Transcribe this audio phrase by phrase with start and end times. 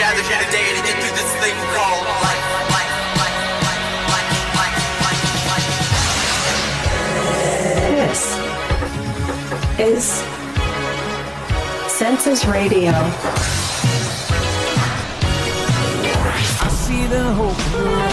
[0.00, 2.40] gathered here today to get through this thing called life.
[2.72, 2.88] life,
[3.20, 3.76] life, life,
[4.08, 5.68] life, life, life, life.
[8.08, 8.20] This
[9.78, 10.24] is
[11.92, 12.92] Census Radio.
[16.62, 18.09] I see the hope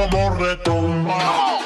[0.00, 1.58] como retumba.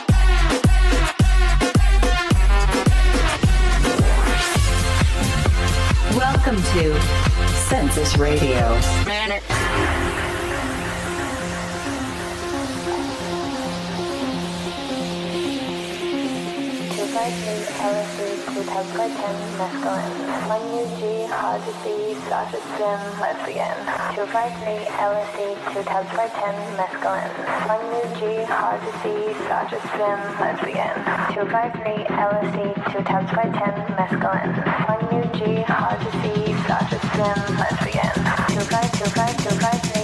[6.16, 6.98] Welcome to
[7.68, 9.03] Census Radio.
[18.54, 20.14] because I can mescaline.
[20.46, 23.74] My new G, Hajj B, Sasha Sim, let's begin.
[24.14, 25.38] 253 LSD,
[25.74, 27.34] 2010 mescaline.
[27.66, 30.94] My new G, Hajj B, Sasha Sim, let's begin.
[31.34, 32.58] 253 LSD,
[32.94, 34.54] 2010 mescaline.
[34.86, 38.14] My new G, Hajj B, Sasha Sim, let's begin.
[38.54, 40.03] 252523.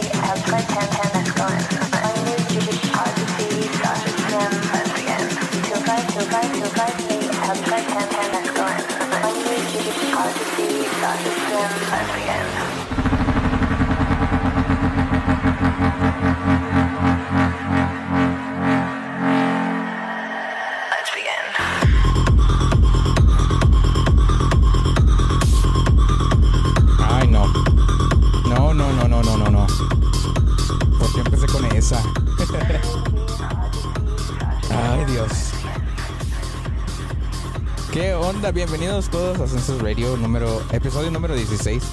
[38.50, 38.66] ¿Qué onda?
[38.66, 41.84] Bienvenidos todos a Census Radio número episodio número 16.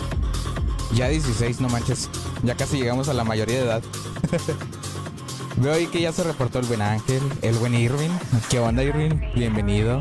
[0.96, 2.10] Ya 16, no manches.
[2.42, 3.84] Ya casi llegamos a la mayoría de edad.
[5.58, 8.10] Veo ahí que ya se reportó el buen Ángel, el buen Irving.
[8.50, 9.20] ¿Qué onda, Irving?
[9.36, 10.00] Bienvenido.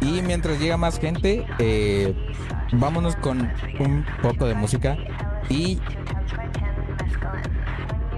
[0.00, 2.14] Y mientras llega más gente, eh,
[2.72, 4.96] vámonos con un poco de música.
[5.48, 5.80] Y.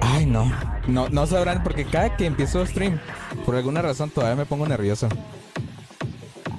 [0.03, 0.53] Ay, no.
[0.87, 3.01] No, no sabrán porque cada que empiezo stream,
[3.47, 5.09] por alguna razón todavía me pongo nervioso.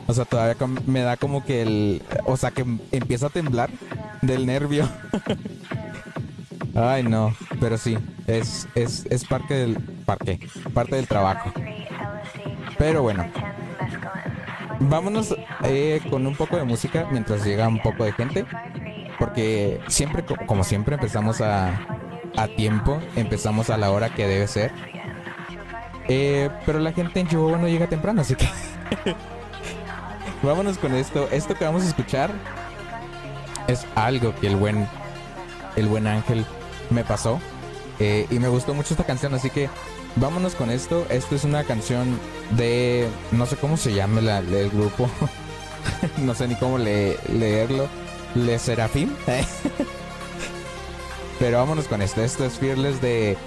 [0.07, 0.55] O sea, todavía
[0.85, 2.03] me da como que el.
[2.25, 3.69] O sea, que empieza a temblar
[4.21, 4.87] del nervio.
[6.75, 7.33] Ay, no.
[7.59, 9.77] Pero sí, es, es, es parte del.
[10.05, 10.39] Parte,
[10.73, 11.51] parte del trabajo.
[12.77, 13.25] Pero bueno.
[14.79, 15.33] Vámonos
[15.63, 18.45] eh, con un poco de música mientras llega un poco de gente.
[19.17, 21.69] Porque siempre, co- como siempre, empezamos a,
[22.35, 22.99] a tiempo.
[23.15, 24.71] Empezamos a la hora que debe ser.
[26.07, 28.47] Eh, pero la gente en Chihuahua no llega temprano, así que...
[30.45, 31.27] Vámonos con esto.
[31.31, 32.31] Esto que vamos a escuchar
[33.67, 34.87] es algo que el buen,
[35.75, 36.45] el buen Ángel
[36.89, 37.39] me pasó.
[37.99, 39.69] Eh, y me gustó mucho esta canción, así que
[40.17, 41.05] vámonos con esto.
[41.09, 42.19] Esto es una canción
[42.51, 43.07] de...
[43.31, 45.09] No sé cómo se llame la, el grupo.
[46.17, 47.87] no sé ni cómo le- leerlo.
[48.35, 49.15] Le Serafín.
[51.39, 52.21] Pero vámonos con esto.
[52.21, 53.37] Esto es Fearless de...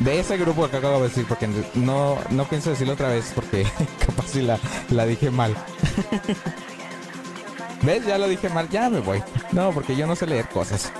[0.00, 3.66] De ese grupo que acabo de decir, porque no, no pienso decirlo otra vez porque
[4.06, 4.58] capaz si la,
[4.90, 5.54] la dije mal.
[7.82, 8.06] ¿Ves?
[8.06, 9.22] Ya lo dije mal, ya me voy.
[9.52, 10.92] No, porque yo no sé leer cosas.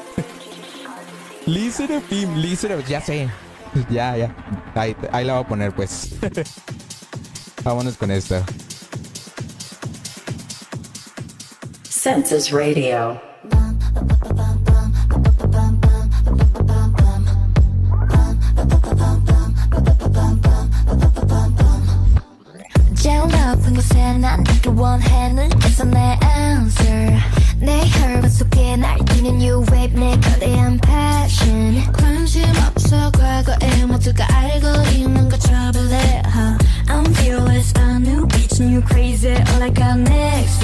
[1.70, 3.28] Serafim, Lee Serafim, ya sé.
[3.90, 4.34] Ya, ya.
[4.74, 6.14] Ahí, ahí la voy a poner, pues.
[7.64, 8.42] Vámonos con esto.
[11.82, 13.25] Census Radio.
[24.95, 27.17] 원해 눈에서 내 answer
[27.59, 35.29] 내 혈관 속에 날뛰는 new wave 내 거대한 passion 관심 없어 과거의 모두가 알고 있는
[35.29, 36.58] 거 trouble it huh?
[36.87, 40.54] I'm fearless a new bitch new crazy all I got next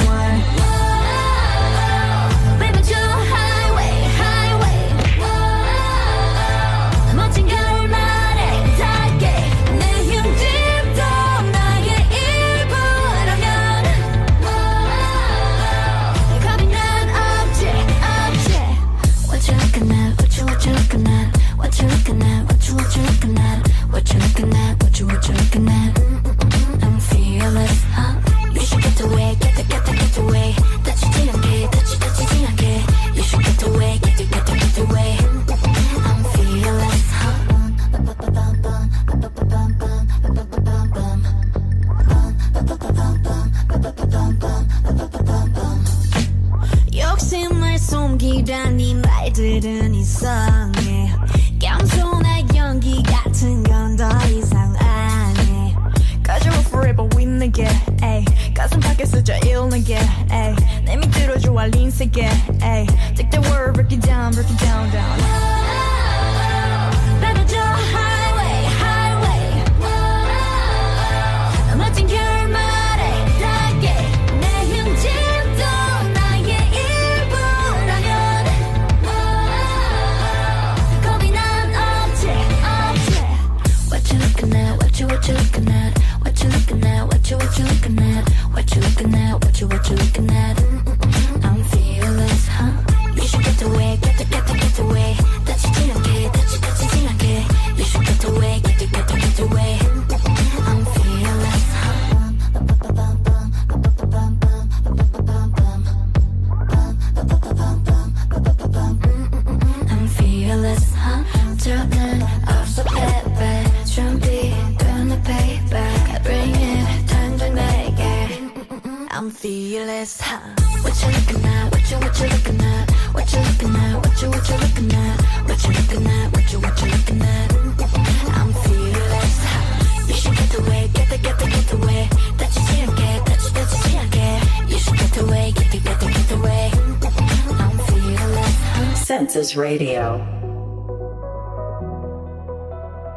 [139.55, 140.21] Radio.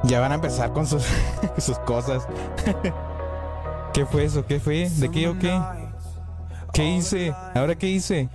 [0.03, 1.05] Ya van a empezar con sus,
[1.57, 2.27] sus cosas.
[3.93, 4.45] ¿Qué fue eso?
[4.45, 4.89] ¿Qué fue?
[4.89, 5.59] ¿De qué o qué?
[6.73, 7.33] ¿Qué hice?
[7.53, 8.29] ¿Ahora qué hice?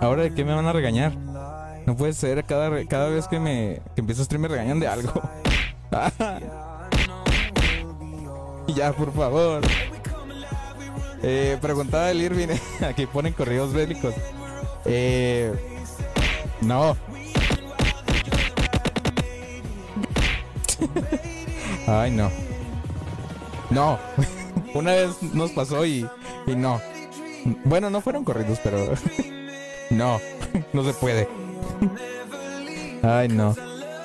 [0.00, 1.16] ¿Ahora de qué me van a regañar?
[1.86, 4.86] No puede ser, cada, cada vez que me que empiezo a stream me regañan de
[4.86, 5.12] algo.
[8.68, 9.62] ya, por favor.
[11.22, 12.48] Eh, preguntaba el Irving,
[12.88, 14.14] aquí ponen corridos bélicos.
[14.84, 15.52] Eh,
[16.62, 16.96] no.
[21.86, 22.30] Ay, no.
[23.70, 23.98] No.
[24.74, 26.06] Una vez nos pasó y,
[26.46, 26.80] y no.
[27.64, 28.94] Bueno, no fueron corridos, pero...
[29.90, 30.20] no,
[30.72, 31.28] no se puede.
[33.02, 33.54] Ay, no.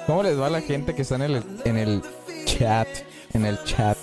[0.08, 2.04] ¿Cómo les va la gente que está en el, en el
[2.46, 2.88] chat?
[3.34, 3.98] En el chat.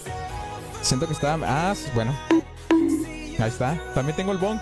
[0.83, 1.39] Siento que está...
[1.45, 2.15] Ah, bueno.
[3.39, 3.79] Ahí está.
[3.95, 4.59] También tengo el bong.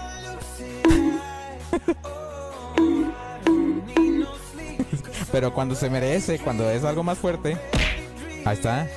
[5.30, 7.56] Pero cuando se merece, cuando es algo más fuerte.
[8.44, 8.88] Ahí está.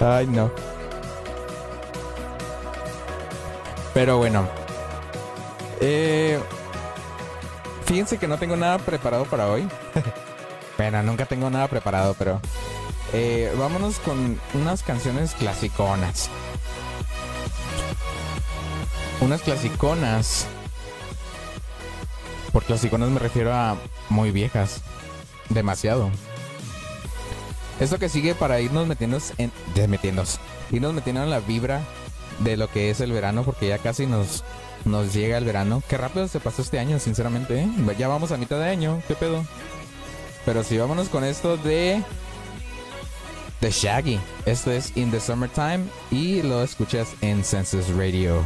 [0.00, 0.50] Ay, no.
[3.94, 4.48] Pero bueno.
[5.80, 6.38] Eh,
[7.86, 9.66] fíjense que no tengo nada preparado para hoy.
[10.78, 12.40] bueno, nunca tengo nada preparado, pero...
[13.12, 16.28] eh, vámonos con unas canciones clasiconas.
[19.20, 20.46] Unas clasiconas.
[22.54, 23.76] Por clasiconas me refiero a
[24.08, 24.80] muy viejas.
[25.48, 26.08] Demasiado.
[27.80, 29.50] Esto que sigue para irnos metiéndonos en.
[29.74, 30.38] de metiéndonos.
[30.70, 31.82] Irnos metiendo en la vibra
[32.38, 34.44] de lo que es el verano, porque ya casi nos,
[35.12, 35.82] llega el verano.
[35.88, 37.58] Qué rápido se pasó este año, sinceramente.
[37.58, 37.68] ¿eh?
[37.98, 39.44] Ya vamos a mitad de año, qué pedo.
[40.46, 42.04] Pero sí, vámonos con esto de.
[43.60, 44.20] de Shaggy.
[44.46, 48.44] Esto es In the Summertime y lo escuchas en Census Radio.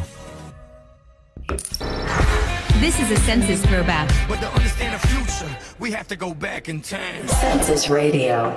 [2.80, 4.08] This is a census throwback.
[4.28, 7.26] But to understand the future, we have to go back in time.
[7.26, 8.54] Census Radio.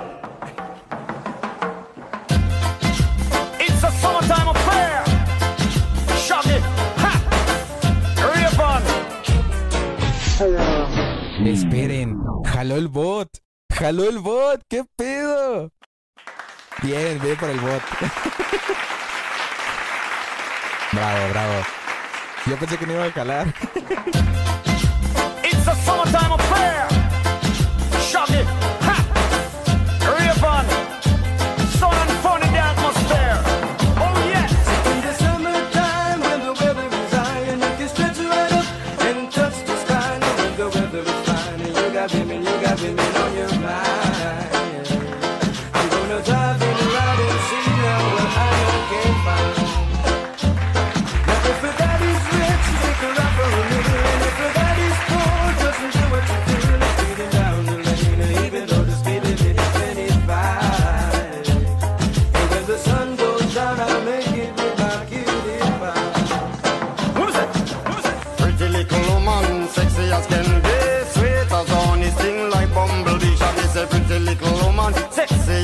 [3.58, 5.04] It's a summertime affair.
[6.16, 6.62] Shut it.
[7.02, 7.18] Ha.
[8.30, 8.82] Ribbon.
[11.44, 13.40] Esperen, jaló el bot.
[13.72, 15.72] Jaló el bot, qué pedo.
[16.80, 17.82] Bien, bien por el bot.
[20.92, 21.81] bravo, bravo.
[22.46, 23.46] Yo pensé que no iba a jalar.
[25.44, 26.91] It's a summertime affair.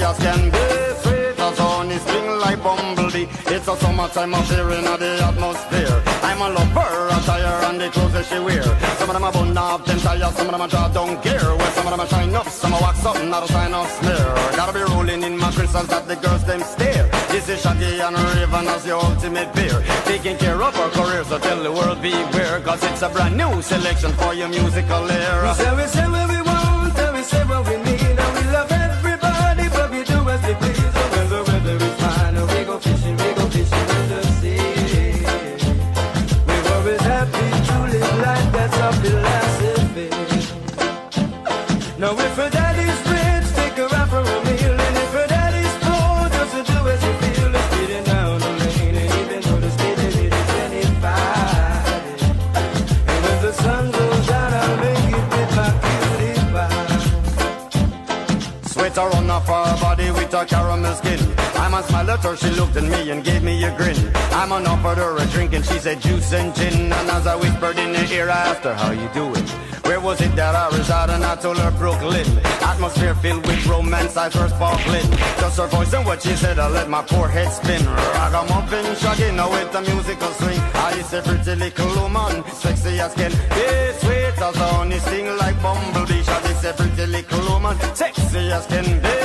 [0.08, 0.64] As can be,
[1.02, 3.26] sweet as honey, sting like bumblebee.
[3.54, 5.96] It's a summertime affair in the atmosphere.
[6.22, 8.64] I'm a lover, attire and the clothes that she wear.
[8.98, 11.44] Some of them are bun up, them tires, some of them are draw down gear.
[11.58, 13.74] Well, some of them are shine up, some are wax up, and not a sign
[13.74, 14.26] of smear.
[14.56, 17.06] Gotta be rolling in my crystals that the girls them stare.
[17.28, 19.78] This is Shaggy and Raven as your ultimate beer.
[20.04, 22.60] Taking care of our careers, so tell the world beware.
[22.60, 25.48] Cause it's a brand new selection for your musical era.
[25.48, 28.17] We say we say what we want, and we say what we need,
[60.48, 61.20] caramel skin.
[61.56, 63.96] I'm a smile at her, she looked at me and gave me a grin.
[64.32, 66.92] I'm on offered her a drink and she said juice and gin.
[66.92, 69.46] And as I whispered in her ear, I asked her, how you doing?
[69.88, 71.14] Where was it that I resided?
[71.16, 72.26] And I told her Brooklyn.
[72.62, 75.08] Atmosphere filled with romance, eyes were sparkling.
[75.40, 77.82] Just her voice and what she said, I let my poor head spin.
[77.86, 80.60] I Ragamuffin, shaggy, now with the musical swing.
[80.74, 83.66] I say pretty little woman, sexy as can be,
[84.00, 86.22] sweet as honey, sing like bumblebee.
[86.22, 89.17] Shaggy say pretty little woman, sexy as can be,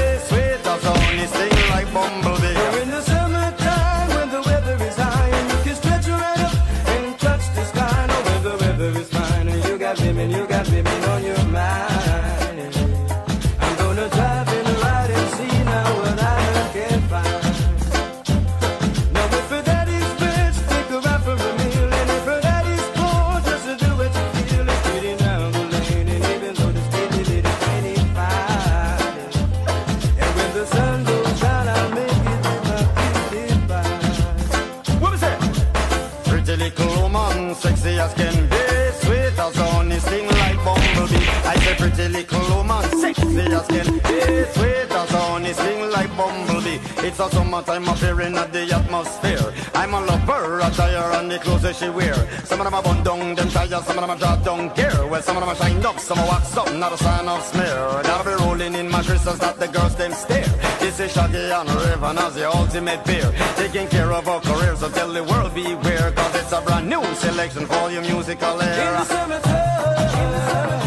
[47.13, 49.53] It's a summertime appearing at the atmosphere.
[49.75, 52.15] I'm a lover, attire and the clothes that she wear.
[52.43, 55.05] Some of them are bun down, them tires, some of them are draw down gear.
[55.05, 57.43] Well, some of them are shined up, some are wax up, not a sign of
[57.43, 58.01] smear.
[58.01, 60.49] Gotta be rolling in my crystals that the girls them stare.
[60.79, 63.31] This is Shaggy and Raven as the ultimate beer.
[63.57, 66.11] Taking care of our careers, so tell the world beware.
[66.13, 69.05] Cause it's a brand new selection for your musical In the era.
[69.05, 70.82] summertime, in the summertime,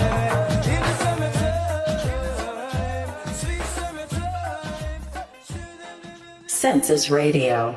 [6.67, 7.77] Census Radio.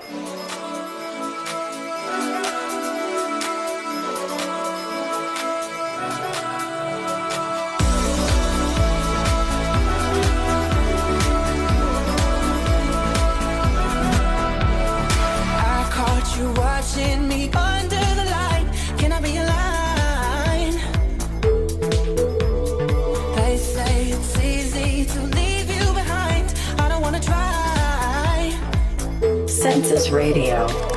[29.89, 30.88] Census Radio.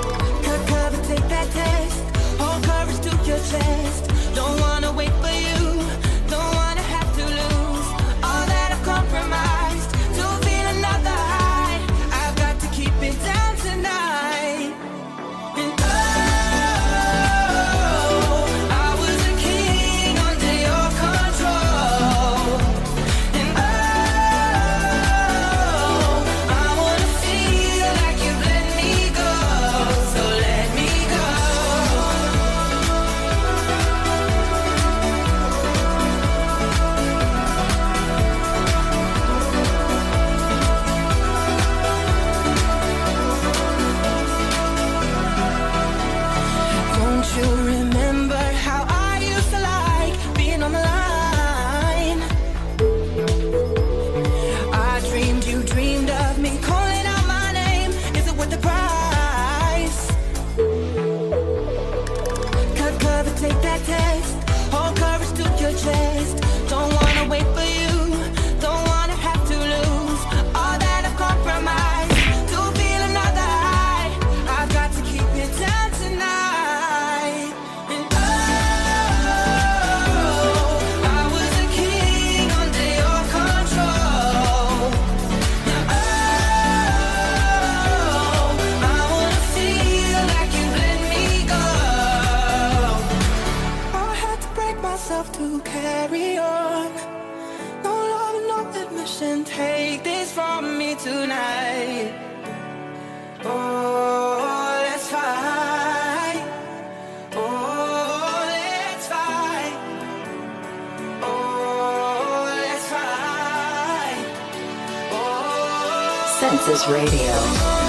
[116.42, 117.81] Census Radio.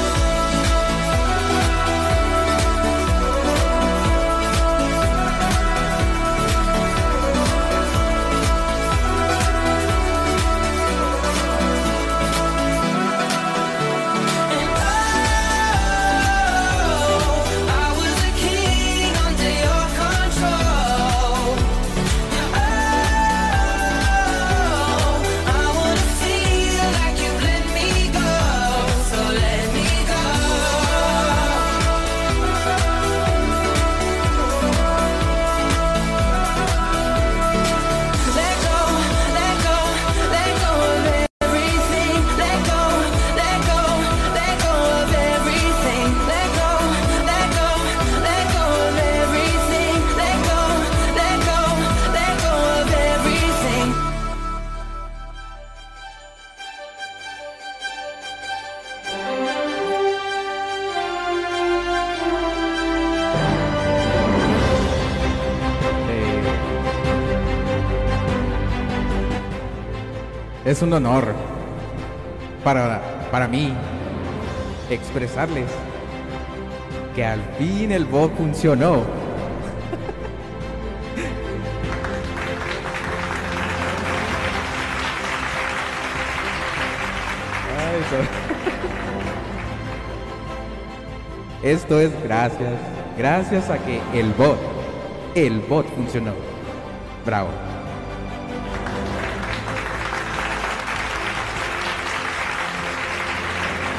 [70.83, 71.33] Un honor
[72.63, 73.73] para, para mí
[74.89, 75.65] expresarles
[77.15, 79.03] que al fin el bot funcionó.
[91.63, 92.73] Esto es gracias,
[93.17, 94.57] gracias a que el bot,
[95.33, 96.33] el bot funcionó.
[97.25, 97.72] Bravo.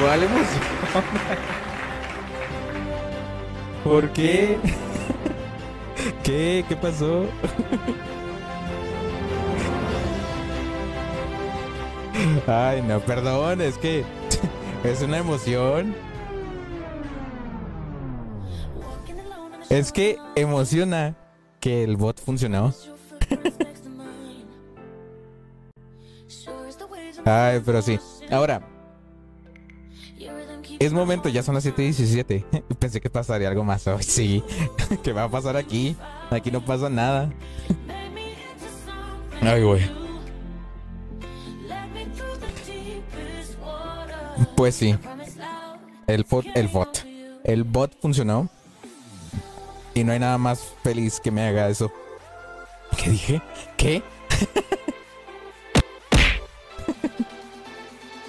[0.05, 0.63] ¿Cuál emoción?
[3.83, 4.59] ¿Por qué?
[6.23, 6.63] ¿Qué?
[6.69, 7.25] ¿Qué pasó?
[12.47, 14.05] Ay, no, perdón, es que
[14.85, 15.97] es una emoción.
[19.71, 21.17] Es que emociona
[21.61, 22.75] que el bot funcionó.
[27.25, 27.99] Ay, pero sí.
[28.31, 28.74] Ahora,
[30.85, 32.45] es momento, ya son las 7:17.
[32.79, 34.03] Pensé que pasaría algo más hoy.
[34.03, 34.43] Sí,
[35.03, 35.97] ¿qué va a pasar aquí?
[36.31, 37.31] Aquí no pasa nada.
[39.41, 39.83] Ay, güey.
[44.57, 44.97] Pues sí.
[46.07, 47.05] El bot, el bot.
[47.45, 48.49] El bot funcionó.
[49.95, 51.93] Y no hay nada más feliz que me haga eso.
[52.97, 53.43] ¿Qué dije?
[53.77, 54.03] ¿Qué?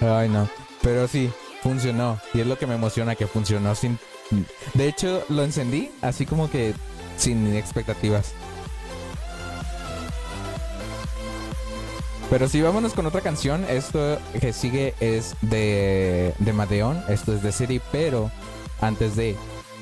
[0.00, 0.48] Ay, no.
[0.82, 1.32] Pero sí,
[1.66, 2.20] funcionó.
[2.32, 3.98] Y es lo que me emociona que funcionó sin...
[4.74, 6.74] De hecho, lo encendí así como que
[7.18, 8.32] sin expectativas.
[12.30, 13.64] Pero sí, vámonos con otra canción.
[13.68, 17.02] Esto que sigue es de, de Madeon.
[17.08, 18.30] Esto es de City, pero
[18.80, 19.36] antes de...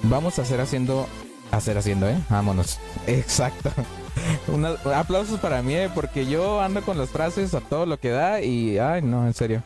[0.05, 1.07] Vamos a hacer haciendo...
[1.51, 2.17] Hacer haciendo, ¿eh?
[2.31, 2.79] Vámonos.
[3.07, 3.71] Exacto.
[4.49, 5.91] Una- aplausos para mí, ¿eh?
[5.95, 8.79] porque yo ando con las frases a todo lo que da y...
[8.79, 9.63] Ay, no, en serio.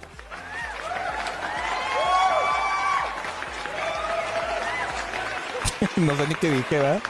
[5.97, 7.03] no sé ni qué dije, ¿verdad?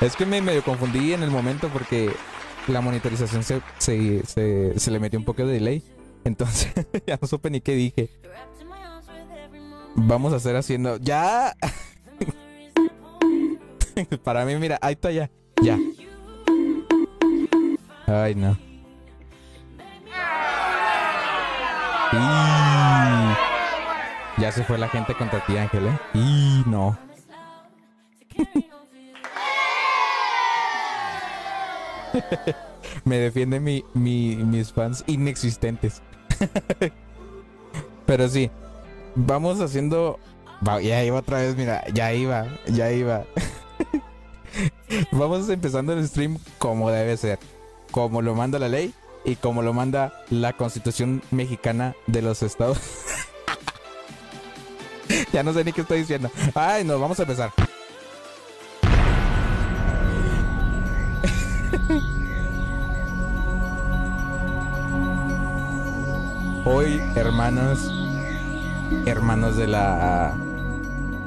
[0.00, 2.10] es que me medio confundí en el momento porque
[2.68, 5.82] la monitorización se, se, se, se le metió un poco de delay.
[6.24, 6.72] Entonces
[7.06, 8.10] ya no supe ni qué dije.
[9.96, 10.96] Vamos a hacer haciendo...
[10.96, 11.54] ¡Ya!
[14.24, 15.30] Para mí, mira, ahí está ya.
[15.62, 15.78] Ya.
[18.06, 18.58] Ay, no.
[22.12, 22.63] Y...
[24.38, 25.98] Ya se fue la gente contra ti, Ángel, ¿eh?
[26.14, 26.98] Y no.
[33.04, 36.02] Me defiende mi, mi- mis fans inexistentes.
[38.06, 38.50] Pero sí,
[39.14, 40.18] vamos haciendo...
[40.82, 43.24] Ya iba otra vez, mira, ya iba, ya iba.
[45.12, 47.38] Vamos empezando el stream como debe ser,
[47.90, 48.94] como lo manda la ley
[49.26, 52.78] y como lo manda la Constitución Mexicana de los Estados.
[55.34, 56.30] Ya no sé ni qué estoy diciendo.
[56.54, 57.50] Ay, no, vamos a empezar.
[66.64, 67.90] Hoy, hermanos,
[69.06, 70.34] hermanos de la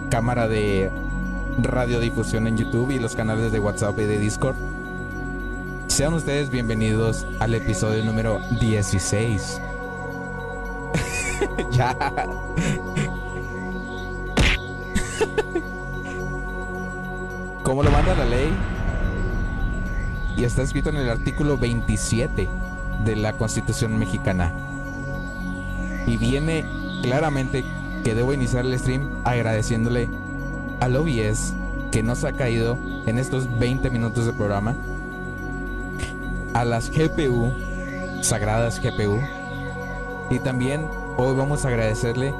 [0.10, 0.90] cámara de
[1.62, 4.56] radiodifusión en YouTube y los canales de WhatsApp y de Discord,
[5.88, 9.62] sean ustedes bienvenidos al episodio número 16.
[11.72, 11.94] ya.
[17.64, 18.50] Como lo manda la ley
[20.38, 22.48] y está escrito en el artículo 27
[23.04, 24.54] de la Constitución mexicana.
[26.06, 26.66] Y viene
[27.02, 27.66] claramente
[28.04, 30.10] que debo iniciar el stream agradeciéndole
[30.80, 31.54] al OBS
[31.92, 34.76] que nos ha caído en estos 20 minutos de programa.
[36.54, 37.52] A las GPU,
[38.22, 39.20] sagradas GPU.
[40.30, 40.86] Y también
[41.18, 42.34] hoy vamos a agradecerle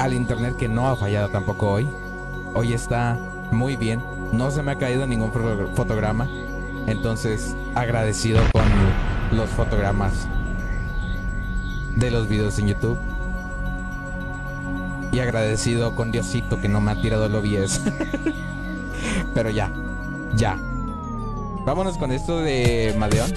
[0.00, 1.88] al internet que no ha fallado tampoco hoy.
[2.54, 3.18] Hoy está
[3.52, 4.02] muy bien.
[4.32, 6.28] No se me ha caído ningún foto- fotograma.
[6.86, 8.64] Entonces, agradecido con
[9.36, 10.12] los fotogramas
[11.96, 12.98] de los videos en YouTube.
[15.12, 17.80] Y agradecido con Diosito que no me ha tirado el OBS.
[19.34, 19.70] Pero ya,
[20.34, 20.56] ya.
[21.66, 23.30] Vámonos con esto de Madeon.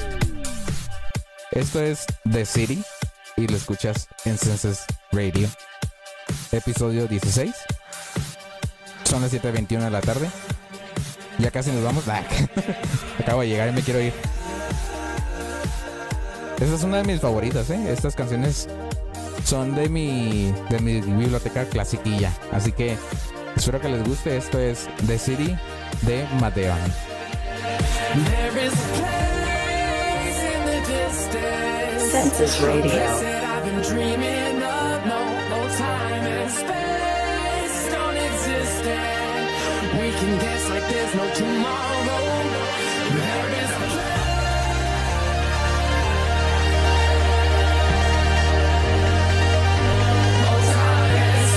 [1.52, 2.84] Esto es The City
[3.36, 5.49] y lo escuchas en Senses Radio.
[6.54, 7.52] Episodio 16.
[9.06, 10.30] Son las 7.21 de la tarde.
[11.39, 12.04] Ya casi nos vamos.
[13.20, 14.13] Acabo de llegar y me quiero ir.
[16.60, 17.92] Esta es una de mis favoritas, ¿eh?
[17.92, 18.70] Estas canciones
[19.44, 22.32] son de mi, de mi biblioteca clasiquilla.
[22.52, 22.98] Así que
[23.56, 24.38] espero que les guste.
[24.38, 25.58] Esto es The City
[26.04, 26.78] de Madeon.
[28.13, 32.12] There is a place in the distance.
[32.12, 33.34] Census Radio.
[40.26, 42.22] Can dance like there's no tomorrow.
[43.14, 44.24] There is a place.
[50.44, 51.48] No time and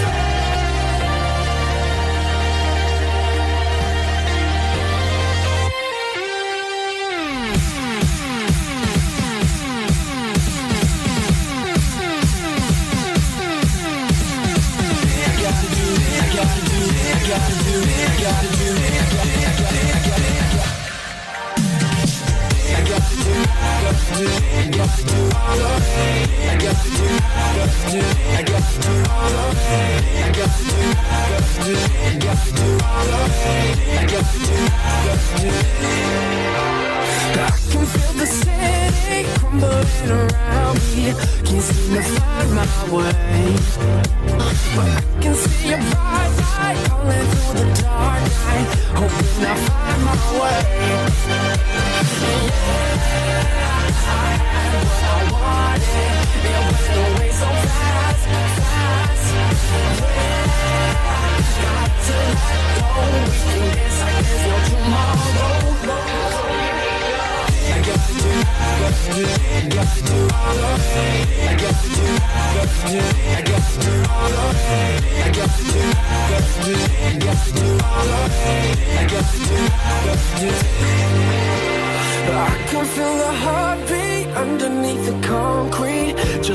[18.32, 18.55] space.
[18.68, 18.72] I
[37.70, 41.14] can feel the city crumbling around me.
[41.44, 43.12] Can't seem to find my way.
[45.26, 48.68] Can see a bright light calling through the dark night.
[48.94, 50.60] Hoping I find my way.
[52.86, 53.50] Yeah,
[54.06, 56.30] I had what I wanted.
[56.46, 57.05] It went away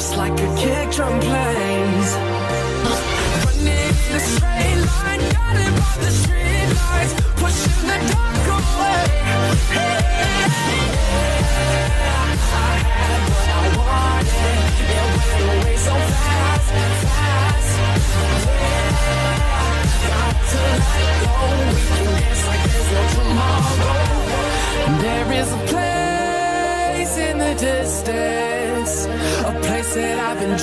[0.01, 1.70] just like a kick drum plays.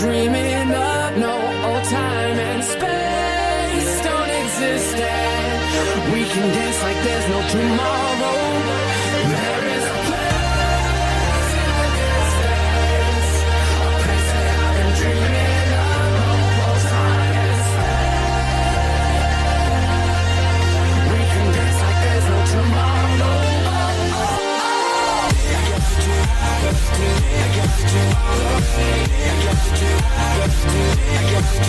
[0.00, 1.16] Dreaming of.
[1.16, 1.34] No
[1.66, 4.96] old time and space don't exist.
[4.96, 8.07] And we can dance like there's no tomorrow.
[31.40, 31.68] Census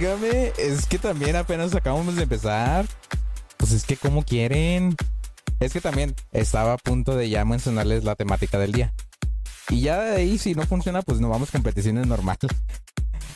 [0.00, 2.86] Válgame, es que también apenas acabamos de empezar.
[3.58, 4.96] Pues es que como quieren.
[5.58, 8.94] Es que también estaba a punto de ya mencionarles la temática del día.
[9.68, 12.38] Y ya de ahí, si no funciona, pues nos vamos competiciones normal.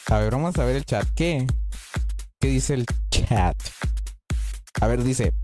[0.06, 1.06] A ver, vamos a ver el chat.
[1.14, 1.46] ¿Qué?
[2.40, 3.56] ¿Qué dice el chat?
[4.80, 5.34] A ver, dice.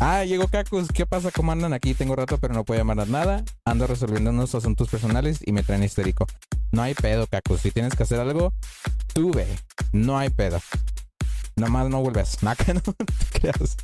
[0.00, 0.88] Ah, llegó Cacus.
[0.88, 1.30] ¿Qué pasa?
[1.30, 1.94] ¿Cómo andan aquí?
[1.94, 3.44] Tengo rato, pero no puedo mandar nada.
[3.64, 6.26] Ando resolviendo unos asuntos personales y me traen histérico.
[6.72, 7.60] No hay pedo, Cacus.
[7.60, 8.52] Si tienes que hacer algo,
[9.14, 9.46] tú ve.
[9.92, 10.60] No hay pedo.
[11.56, 12.38] Nomás no vuelves.
[12.42, 12.94] Naca, no te
[13.40, 13.76] creas.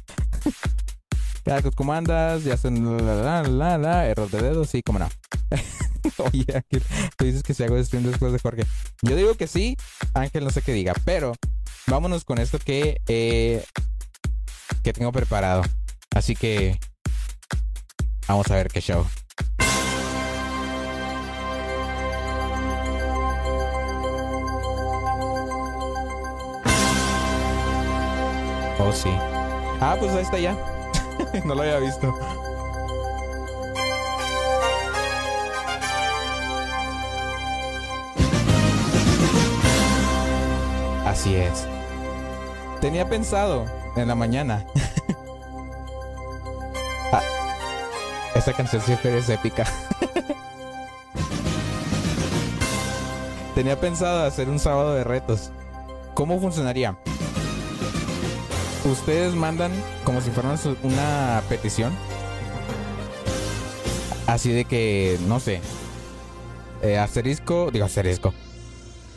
[1.45, 2.45] Cacus, ¿cómo andas?
[2.45, 4.65] Ya hacen la, la, la, la, error de dedo.
[4.65, 5.09] Sí, cómo no.
[6.19, 6.83] Oye, Ángel,
[7.17, 8.65] tú dices que si hago stream después de Jorge.
[9.03, 9.77] Yo digo que sí,
[10.15, 11.35] Ángel no sé qué diga, pero
[11.87, 13.65] vámonos con esto que, eh,
[14.83, 15.63] que tengo preparado.
[16.15, 16.79] Así que
[18.27, 19.07] vamos a ver qué show.
[28.79, 29.11] Oh, sí.
[29.81, 30.57] Ah, pues ahí está ya.
[31.45, 32.15] no lo había visto.
[41.07, 41.67] Así es.
[42.81, 43.65] Tenía pensado
[43.97, 44.65] en la mañana.
[47.11, 47.23] Ah,
[48.35, 49.65] Esta canción siempre es épica.
[53.55, 55.51] Tenía pensado hacer un sábado de retos.
[56.13, 56.99] ¿Cómo funcionaría?
[58.91, 59.71] Ustedes mandan
[60.05, 61.93] como si fueran su- una petición.
[64.27, 65.61] Así de que, no sé.
[66.83, 68.33] eh, asterisco, digo asterisco.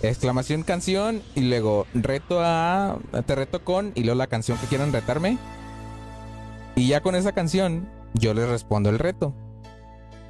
[0.01, 2.97] Exclamación canción y luego reto a...
[3.27, 5.37] Te reto con y luego la canción que quieran retarme.
[6.75, 9.35] Y ya con esa canción yo les respondo el reto.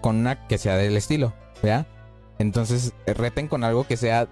[0.02, 1.32] Con una que sea del estilo,
[1.64, 1.88] ¿vea?
[2.38, 4.28] Entonces reten con algo que sea...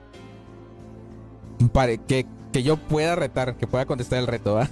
[1.72, 4.70] Para, que, que yo pueda retar, que pueda contestar el reto, ¿va?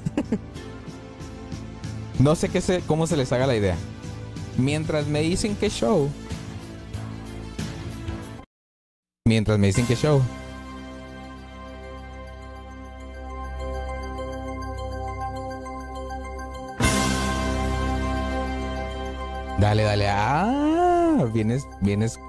[2.19, 3.75] no sé qué se, cómo se les haga la idea.
[4.57, 6.09] Mientras me dicen que show.
[9.25, 10.21] Mientras me dicen que show.
[19.59, 20.07] Dale, dale.
[20.07, 22.19] Ah, vienes, vienes,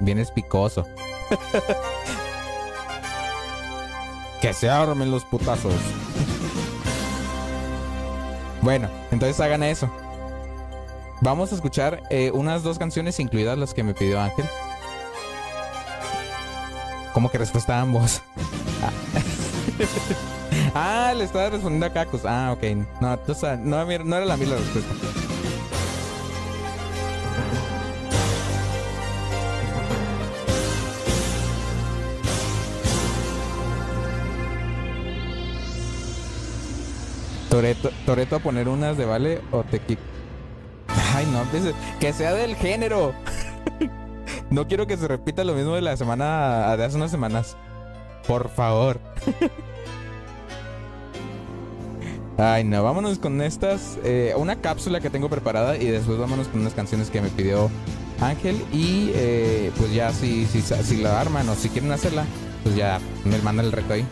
[0.00, 0.86] vienes picoso.
[4.44, 5.72] que se armen los putazos.
[8.60, 9.90] bueno, entonces hagan eso.
[11.22, 14.44] Vamos a escuchar eh, unas dos canciones incluidas las que me pidió Ángel.
[17.14, 18.20] Como que respuesta a ambos.
[20.74, 22.26] ah, le estaba respondiendo a Cacus.
[22.26, 22.64] Ah, ok.
[23.00, 24.92] No, entonces, no, mira, no era la misma respuesta.
[38.04, 39.80] Toreto, a poner unas de vale o te
[41.14, 41.44] Ay, no,
[42.00, 43.14] que sea del género.
[44.50, 47.56] no quiero que se repita lo mismo de la semana de hace unas semanas.
[48.26, 48.98] Por favor.
[52.38, 53.98] Ay, no, vámonos con estas.
[54.02, 57.70] eh, una cápsula que tengo preparada y después vámonos con unas canciones que me pidió
[58.20, 58.60] Ángel.
[58.72, 62.24] Y eh, pues ya si, si, si la arman o si quieren hacerla,
[62.64, 64.04] pues ya me mandan el reto ahí.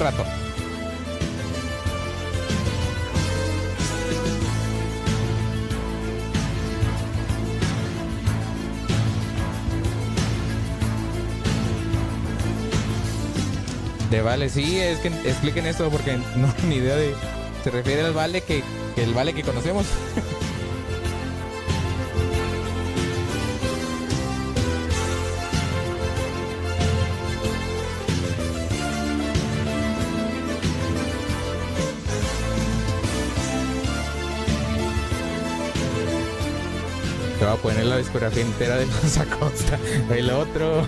[0.00, 0.24] Rato.
[14.10, 17.14] De vale, sí, es que expliquen esto porque no ni idea de.
[17.62, 18.64] Se refiere al vale que
[18.96, 19.86] el vale que conocemos.
[37.90, 39.78] la discografía entera de los Acosta.
[40.10, 40.86] El otro.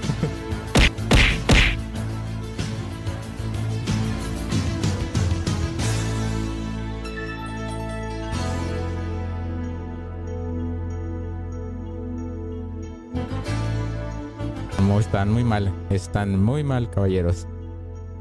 [15.13, 17.47] Están muy mal, están muy mal, caballeros.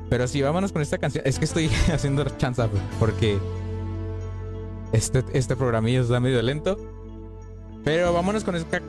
[0.10, 1.24] Pero sí, vámonos con esta canción.
[1.26, 2.68] Es que estoy haciendo chanza
[3.00, 3.40] porque
[4.92, 6.91] este, este programillo está medio lento.
[7.84, 8.82] Pero vámonos con esta.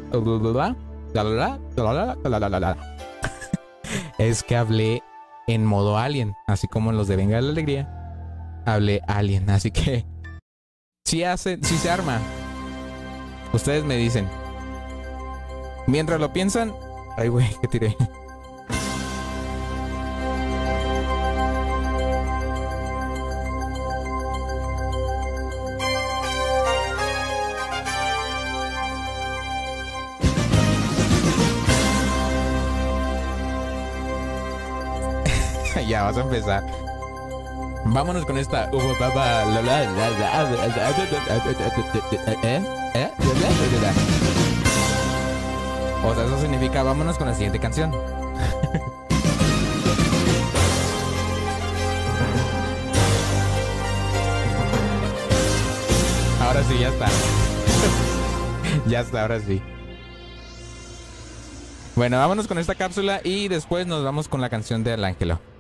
[4.18, 5.03] Es que hablé
[5.47, 8.62] en modo alien, así como en los de Venga la Alegría.
[8.66, 10.05] Hablé alien, así que
[11.05, 12.20] si hace, si se arma.
[13.53, 14.28] Ustedes me dicen.
[15.86, 16.72] Mientras lo piensan,
[17.16, 17.97] ay güey, que tiré.
[36.16, 36.64] A empezar.
[37.84, 38.70] Vámonos con esta.
[46.04, 47.92] O sea, eso significa vámonos con la siguiente canción.
[56.40, 57.08] Ahora sí, ya está.
[58.86, 59.62] ya está, ahora sí.
[61.94, 65.51] Bueno, vámonos con esta cápsula y después nos vamos con la canción de El Ángelo.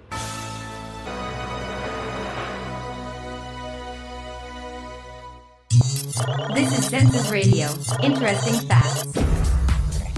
[8.02, 9.08] Interesting facts.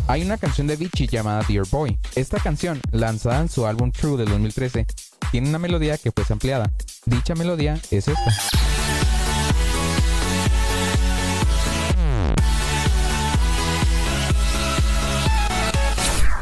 [0.08, 1.96] Hay una canción de Vichy llamada Dear Boy.
[2.16, 4.84] Esta canción, lanzada en su álbum True del 2013,
[5.30, 6.72] tiene una melodía que fue ampliada.
[7.06, 8.34] Dicha melodía es esta.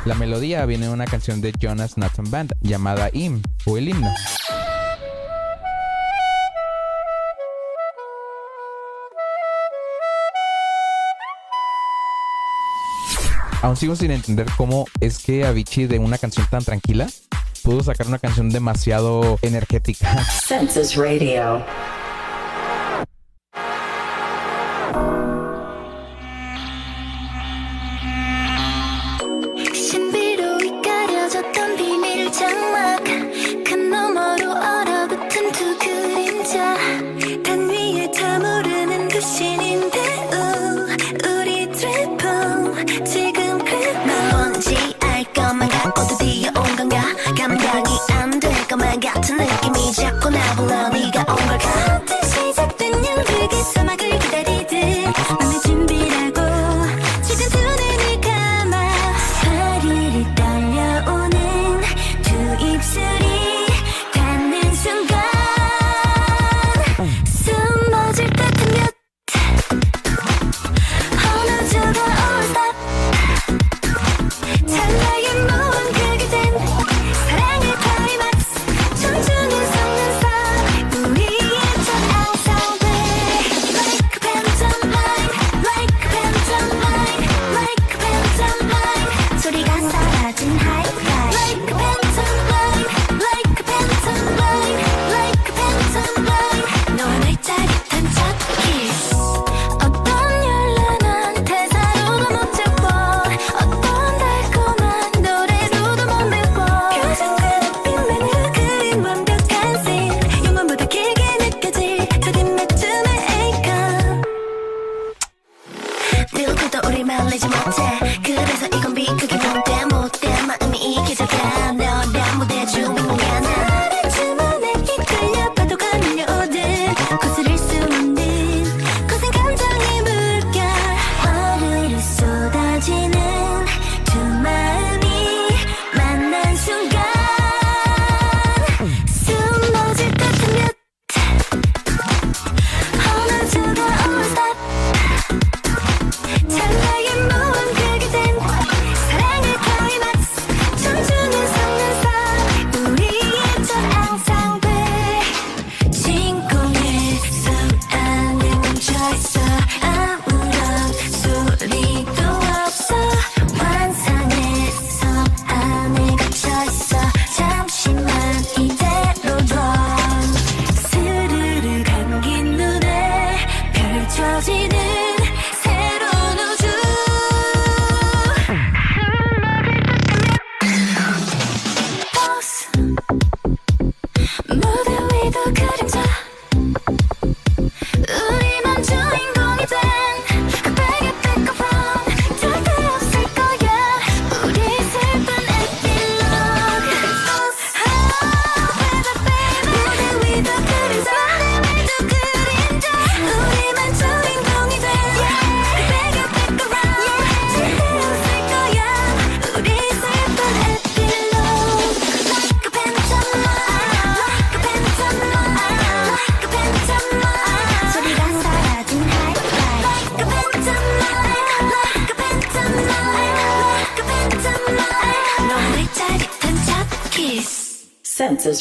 [0.07, 4.11] La melodía viene de una canción de Jonas Nathan Band llamada Im o el himno.
[13.63, 17.07] aún sigo sin entender cómo es que Avicii de una canción tan tranquila
[17.63, 20.27] pudo sacar una canción demasiado energética.
[20.97, 21.65] Radio.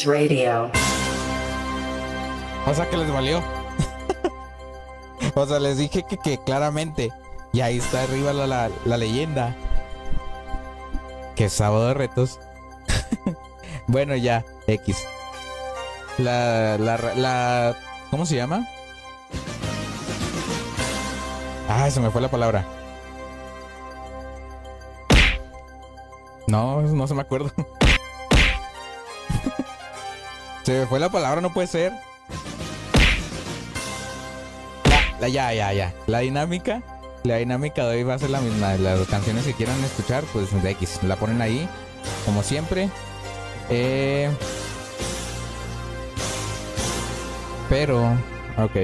[0.04, 0.70] Radio.
[2.66, 3.42] O sea que les valió.
[5.34, 7.10] o sea, les dije que, que, claramente.
[7.52, 9.54] Y ahí está arriba la, la, la leyenda.
[11.36, 12.40] Que es sábado de retos.
[13.86, 15.06] bueno, ya, X.
[16.18, 17.76] La, la, la.
[18.10, 18.66] ¿Cómo se llama?
[21.68, 22.66] Ah, se me fue la palabra.
[26.46, 27.50] No, no se me acuerdo.
[30.72, 31.92] Se me fue la palabra, no puede ser.
[35.20, 35.92] La, ya, ya, ya.
[36.06, 36.82] La dinámica.
[37.24, 38.76] La dinámica de hoy va a ser la misma.
[38.76, 41.00] Las canciones que quieran escuchar, pues de X.
[41.02, 41.68] La ponen ahí,
[42.24, 42.88] como siempre.
[43.68, 44.30] Eh,
[47.68, 48.04] pero,
[48.56, 48.76] ok.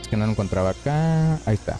[0.00, 1.34] Es que no lo encontraba acá.
[1.46, 1.78] Ahí está.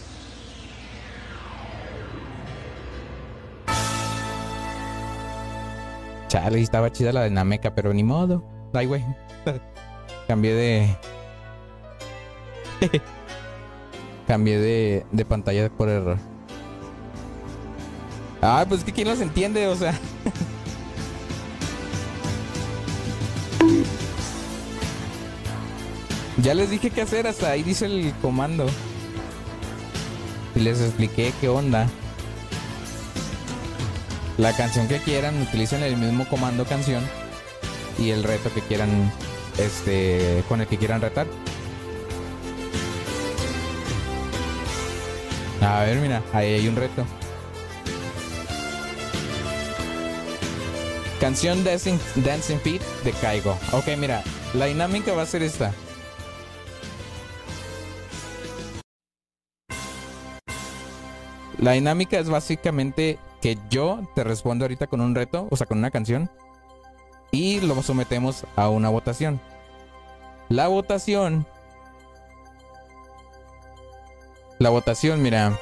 [6.28, 8.44] Chale, estaba chida la dinámica, pero ni modo.
[8.72, 9.04] Ay, güey.
[10.28, 10.96] Cambié de.
[14.26, 16.18] Cambié de, de pantalla por error.
[18.40, 19.92] Ah, pues que quién los entiende, o sea.
[26.42, 28.66] ya les dije qué hacer, hasta ahí dice el comando.
[30.54, 31.88] Y les expliqué qué onda.
[34.36, 37.02] La canción que quieran, utilicen el mismo comando canción.
[37.98, 39.12] Y el reto que quieran,
[39.58, 41.26] este, con el que quieran retar.
[45.60, 47.04] A ver, mira, ahí hay un reto.
[51.20, 53.58] Canción Dancing, Dancing Feet de Caigo.
[53.72, 54.22] Ok, mira,
[54.54, 55.72] la dinámica va a ser esta.
[61.58, 65.78] La dinámica es básicamente que yo te respondo ahorita con un reto, o sea, con
[65.78, 66.30] una canción,
[67.30, 69.40] y lo sometemos a una votación.
[70.48, 71.46] La votación.
[74.58, 75.58] La votación, mira.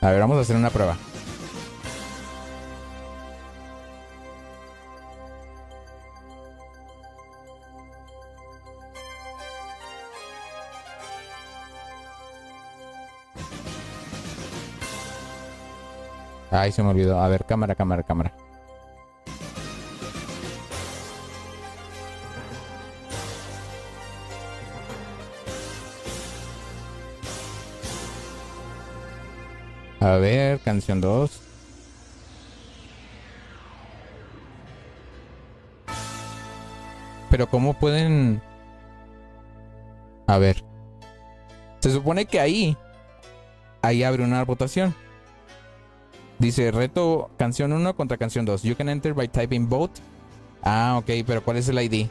[0.00, 0.96] A ver, vamos a hacer una prueba.
[16.50, 17.20] Ay, se me olvidó.
[17.20, 18.32] A ver, cámara, cámara, cámara.
[30.00, 31.40] A ver, canción 2.
[37.30, 38.42] Pero ¿cómo pueden...?
[40.26, 40.64] A ver.
[41.80, 42.76] Se supone que ahí...
[43.82, 44.94] Ahí abre una votación.
[46.38, 48.62] Dice, reto canción 1 contra canción 2.
[48.62, 50.00] You can enter by typing vote.
[50.62, 52.08] Ah, ok, pero ¿cuál es el ID?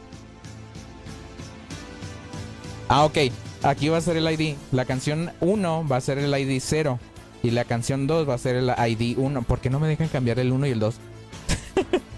[2.87, 3.17] Ah, ok.
[3.63, 4.55] Aquí va a ser el ID.
[4.71, 6.99] La canción 1 va a ser el ID 0.
[7.41, 9.43] Y la canción 2 va a ser el ID 1.
[9.43, 10.95] ¿Por qué no me dejan cambiar el 1 y el 2?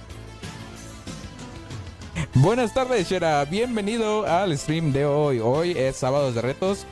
[2.34, 3.45] Buenas tardes, Shera.
[3.45, 5.39] Bienvenido al stream de hoy.
[5.39, 6.86] Hoy es sábados de retos.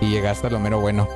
[0.00, 1.08] Y llegaste a lo mero bueno.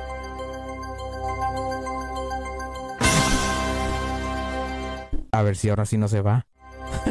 [5.33, 6.45] A ver si ahora sí no se va.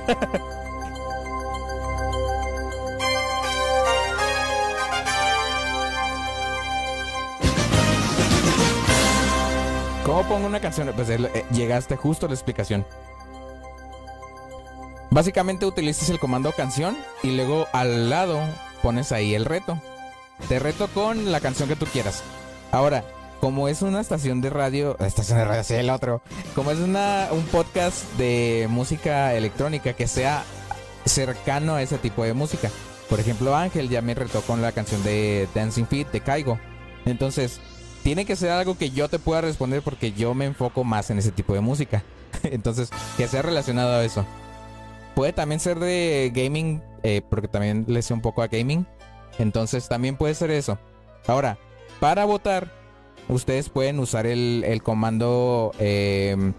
[10.30, 10.92] pongo una canción?
[10.94, 12.86] Pues eh, llegaste justo a la explicación.
[15.10, 18.38] Básicamente utilizas el comando canción y luego al lado
[18.80, 19.82] pones ahí el reto.
[20.48, 22.22] Te reto con la canción que tú quieras.
[22.70, 23.04] Ahora,
[23.40, 26.22] como es una estación de radio, estación de radio, sí, el otro,
[26.54, 30.44] como es un podcast de música electrónica que sea
[31.06, 32.70] cercano a ese tipo de música.
[33.08, 36.60] Por ejemplo, Ángel ya me retó con la canción de Dancing Feet de Caigo.
[37.04, 37.60] Entonces,
[38.03, 41.18] tiene que ser algo que yo te pueda responder porque yo me enfoco más en
[41.18, 42.03] ese tipo de música.
[42.42, 44.24] Entonces, que sea relacionado a eso.
[45.14, 48.86] Puede también ser de gaming, eh, porque también le sé un poco a gaming.
[49.38, 50.78] Entonces, también puede ser eso.
[51.26, 51.59] Ahora,
[51.98, 52.72] para votar,
[53.28, 56.53] ustedes pueden usar el, comando eh,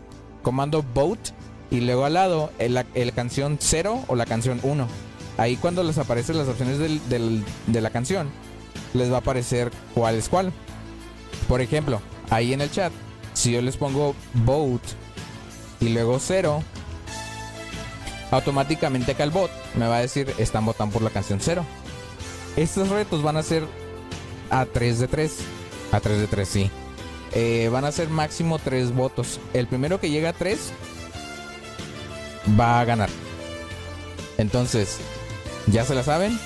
[0.44, 1.32] comando vote
[1.70, 4.88] y luego al lado el canción 0 o la canción 1.
[5.38, 8.30] Ahí cuando les aparecen las opciones del, del, de la canción,
[8.94, 10.52] les va a aparecer cuál es cuál.
[11.48, 12.92] Por ejemplo, ahí en el chat,
[13.34, 14.88] si yo les pongo vote
[15.80, 16.64] y luego 0,
[18.32, 21.66] automáticamente acá el bot me va a decir están votando por la canción 0.
[22.56, 23.66] Estos retos van a ser
[24.50, 25.38] a 3 de 3.
[25.92, 26.72] A 3 de 3, sí.
[27.34, 29.40] Eh, van a ser máximo 3 votos.
[29.54, 30.72] El primero que llega a 3
[32.60, 33.10] va a ganar.
[34.38, 34.98] Entonces,
[35.68, 36.38] ya se la saben.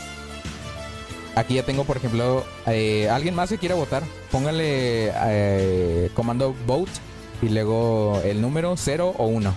[1.35, 4.03] Aquí ya tengo, por ejemplo, eh, alguien más que quiera votar.
[4.31, 6.91] Póngale eh, comando vote
[7.41, 9.53] y luego el número 0 o 1.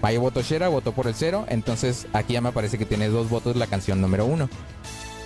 [0.00, 1.46] Vaya voto Shera, votó por el 0.
[1.48, 4.48] Entonces aquí ya me parece que tiene dos votos la canción número 1.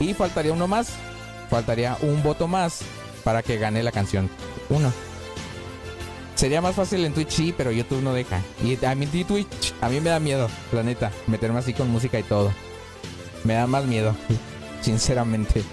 [0.01, 0.95] Y faltaría uno más.
[1.49, 2.81] Faltaría un voto más
[3.24, 4.29] para que gane la canción
[4.70, 4.93] 1.
[6.35, 8.41] Sería más fácil en Twitch, sí, pero YouTube no deja.
[8.62, 12.18] Y a mí Twitch, a mí me da miedo, la neta, meterme así con música
[12.18, 12.53] y todo.
[13.43, 14.14] Me da más miedo,
[14.81, 15.64] sinceramente.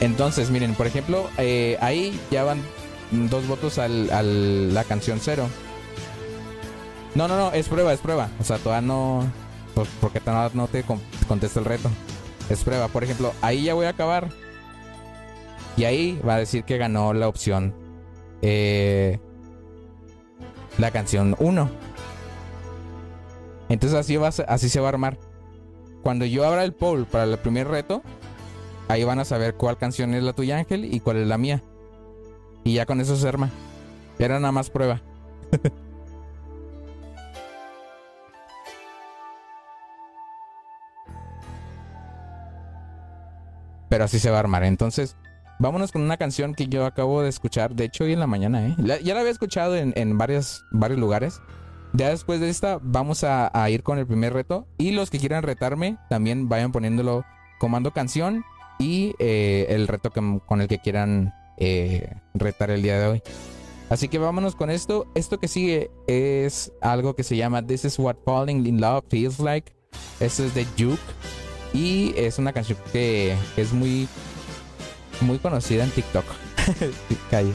[0.00, 2.62] Entonces, miren, por ejemplo, eh, ahí ya van
[3.10, 5.48] dos votos al, al, la canción cero.
[7.14, 8.30] No, no, no, es prueba, es prueba.
[8.40, 9.30] O sea, todavía no.
[10.00, 10.84] Porque todavía no te
[11.28, 11.90] contesta el reto.
[12.48, 12.88] Es prueba.
[12.88, 14.28] Por ejemplo, ahí ya voy a acabar.
[15.76, 17.74] Y ahí va a decir que ganó la opción.
[18.42, 19.18] eh,
[20.78, 21.70] la canción 1.
[23.68, 25.18] Entonces así, va, a así se va a armar.
[26.02, 28.02] Cuando yo abra el poll para el primer reto,
[28.88, 31.62] ahí van a saber cuál canción es la tuya, Ángel, y cuál es la mía.
[32.64, 33.50] Y ya con eso se arma.
[34.18, 35.02] Era nada más prueba.
[43.88, 44.64] Pero así se va a armar.
[44.64, 45.16] Entonces,
[45.58, 47.74] vámonos con una canción que yo acabo de escuchar.
[47.74, 48.76] De hecho, hoy en la mañana, ¿eh?
[49.02, 51.40] Ya la había escuchado en, en varias, varios lugares.
[51.92, 54.66] Ya después de esta, vamos a, ir con el primer reto.
[54.78, 57.24] Y los que quieran retarme, también vayan poniéndolo
[57.58, 58.44] comando canción
[58.78, 63.22] y eh, el reto que- con el que quieran eh, retar el día de hoy.
[63.90, 65.06] Así que vámonos con esto.
[65.14, 69.40] Esto que sigue es algo que se llama This is what falling in love feels
[69.40, 69.72] like.
[70.20, 71.00] Esto es de Juke.
[71.74, 74.08] Y es una canción que, que es muy,
[75.20, 76.24] muy conocida en TikTok.
[77.30, 77.52] Calle.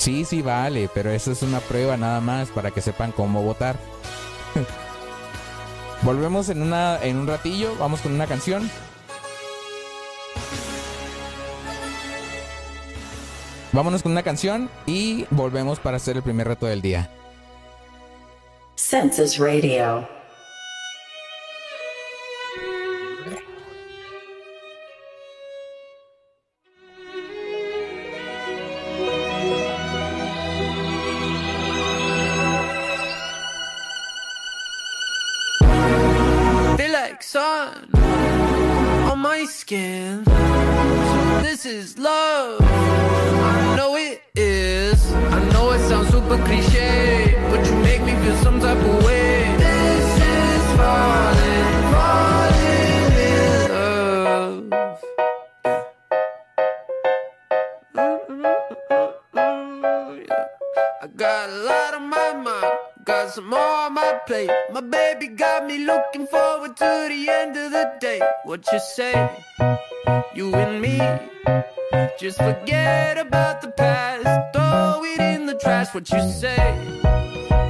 [0.00, 3.76] Sí, sí, vale, pero eso es una prueba nada más para que sepan cómo votar.
[6.02, 8.70] Volvemos en, una, en un ratillo, vamos con una canción.
[13.72, 17.10] Vámonos con una canción y volvemos para hacer el primer reto del día.
[18.76, 20.08] Census Radio.
[68.00, 68.20] Day.
[68.44, 69.14] What you say?
[70.34, 70.98] You and me,
[72.18, 74.24] just forget about the past,
[74.54, 75.94] throw it in the trash.
[75.94, 76.56] What you say?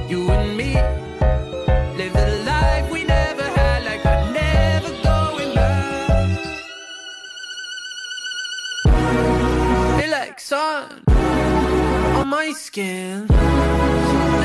[0.07, 0.73] You and me,
[1.97, 6.39] live the life we never had, like we're never going back.
[9.99, 13.27] Feel like sun on my skin.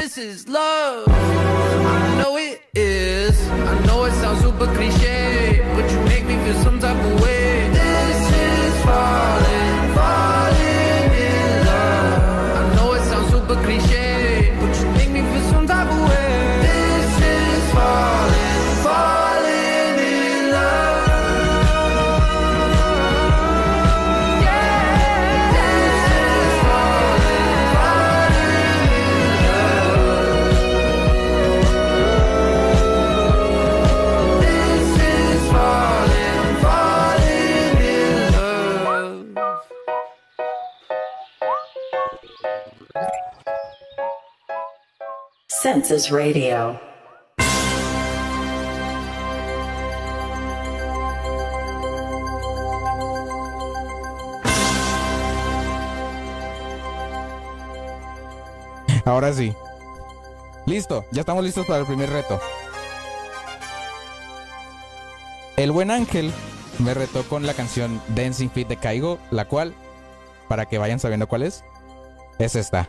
[0.01, 2.06] This is love.
[2.27, 3.41] Know it is.
[3.49, 7.71] I know it sounds super cliche, but you make me feel some type of way.
[7.71, 10.66] This is falling, falling
[45.67, 46.79] Census Radio.
[59.05, 59.57] Ahora sí.
[60.67, 62.39] Listo, ya estamos listos para el primer reto.
[65.57, 66.33] El buen ángel
[66.79, 69.75] me retó con la canción Dancing Feet de Caigo, la cual,
[70.47, 71.65] para que vayan sabiendo cuál es,
[72.39, 72.89] es esta.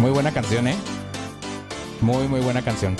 [0.00, 0.76] Muy buena canción, ¿eh?
[2.00, 2.96] Muy, muy buena canción.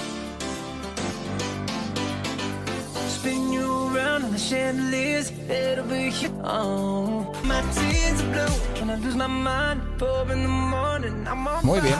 [4.50, 6.32] Chandeliers, it'll be here.
[6.42, 9.80] Oh, my tears are blue when I lose my mind.
[9.96, 11.94] Four in the morning, I'm on Muy bien.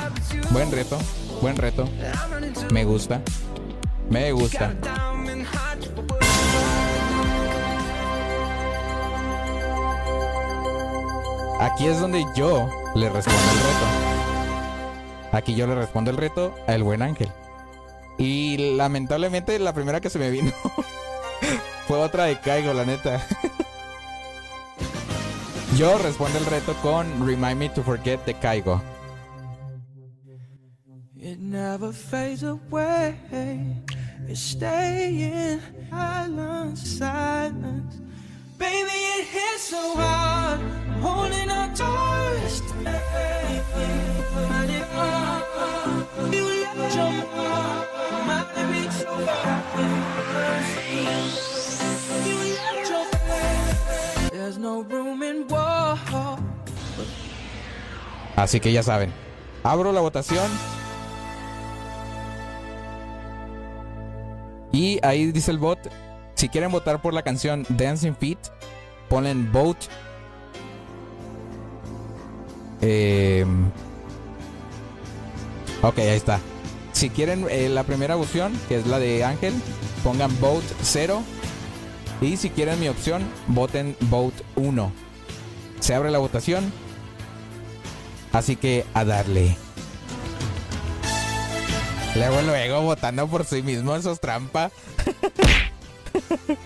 [0.50, 0.98] Buen reto.
[1.40, 1.88] Buen reto.
[2.72, 3.22] Me gusta.
[4.08, 4.74] Me gusta.
[11.60, 14.09] Aquí es donde yo le respondo el reto.
[15.32, 17.28] Aquí yo le respondo el reto al buen ángel.
[18.18, 20.52] Y lamentablemente la primera que se me vino
[21.88, 23.24] fue otra de Caigo, la neta.
[25.76, 28.82] Yo respondo el reto con Remind Me to Forget de Caigo.
[31.16, 33.14] It never fades away.
[34.28, 38.00] It's staying silence, silence.
[58.36, 59.12] Así que ya saben.
[59.62, 60.50] Abro la votación.
[64.72, 65.78] Y ahí dice el bot
[66.40, 68.38] si quieren votar por la canción Dancing Feet,
[69.10, 69.88] ponen vote.
[72.80, 73.44] Eh,
[75.82, 76.40] ok, ahí está.
[76.92, 79.52] Si quieren eh, la primera opción, que es la de Ángel,
[80.02, 81.22] pongan vote 0.
[82.22, 84.92] Y si quieren mi opción, voten vote 1.
[85.80, 86.72] Se abre la votación.
[88.32, 89.58] Así que a darle.
[92.16, 94.70] Luego, luego, votando por sí mismo, eso es trampa.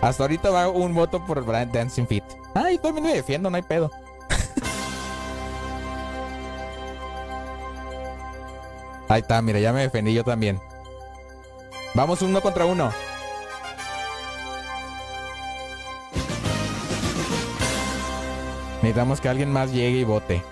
[0.00, 2.22] Hasta ahorita va un voto por Brian Dancing Feet.
[2.54, 3.90] Ay, también me defiendo, no hay pedo.
[9.08, 10.60] Ahí está, mira, ya me defendí yo también.
[11.94, 12.92] Vamos uno contra uno.
[18.82, 20.44] Necesitamos que alguien más llegue y vote.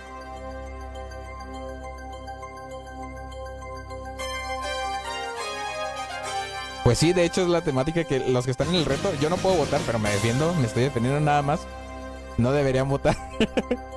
[6.85, 9.30] Pues sí, de hecho es la temática que los que están en el reto, yo
[9.30, 11.66] no puedo votar, pero me defiendo, me estoy defendiendo nada más.
[12.37, 13.16] No deberían votar.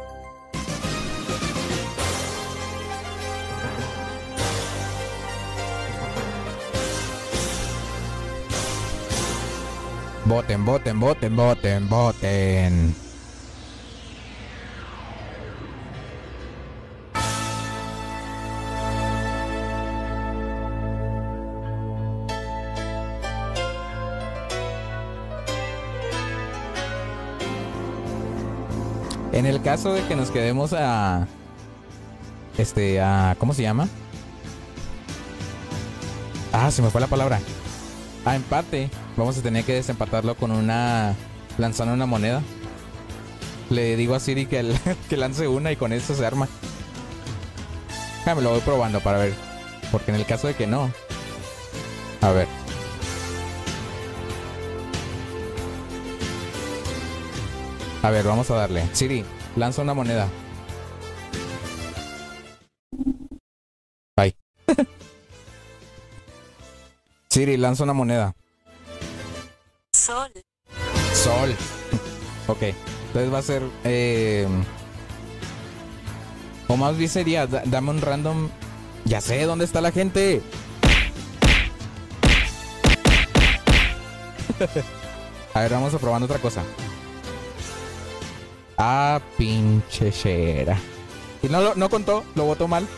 [10.25, 13.06] voten, voten, voten, voten, voten.
[29.37, 31.27] En el caso de que nos quedemos a.
[32.57, 33.35] Este, a.
[33.37, 33.87] ¿Cómo se llama?
[36.51, 37.39] Ah, se me fue la palabra.
[38.25, 38.89] A empate.
[39.15, 41.13] Vamos a tener que desempatarlo con una.
[41.59, 42.41] Lanzando una moneda.
[43.69, 44.73] Le digo a Siri que,
[45.09, 46.47] que lance una y con eso se arma.
[48.25, 49.35] Ah, me lo voy probando para ver.
[49.91, 50.91] Porque en el caso de que no.
[52.21, 52.56] A ver.
[58.07, 58.87] A ver, vamos a darle.
[58.93, 59.25] Siri,
[59.57, 60.29] lanza una moneda.
[64.15, 64.33] Ay.
[67.29, 68.33] Siri, lanza una moneda.
[69.93, 70.31] Sol.
[71.13, 71.53] Sol.
[72.47, 72.61] ok.
[73.07, 73.61] Entonces va a ser.
[73.83, 74.47] Eh,
[76.69, 78.47] o más bien sería, da- dame un random.
[79.03, 80.41] Ya sé dónde está la gente.
[85.53, 86.63] a ver, vamos a probando otra cosa.
[88.77, 90.77] Ah, pinche chera.
[91.41, 92.87] Y no, no contó, lo votó mal.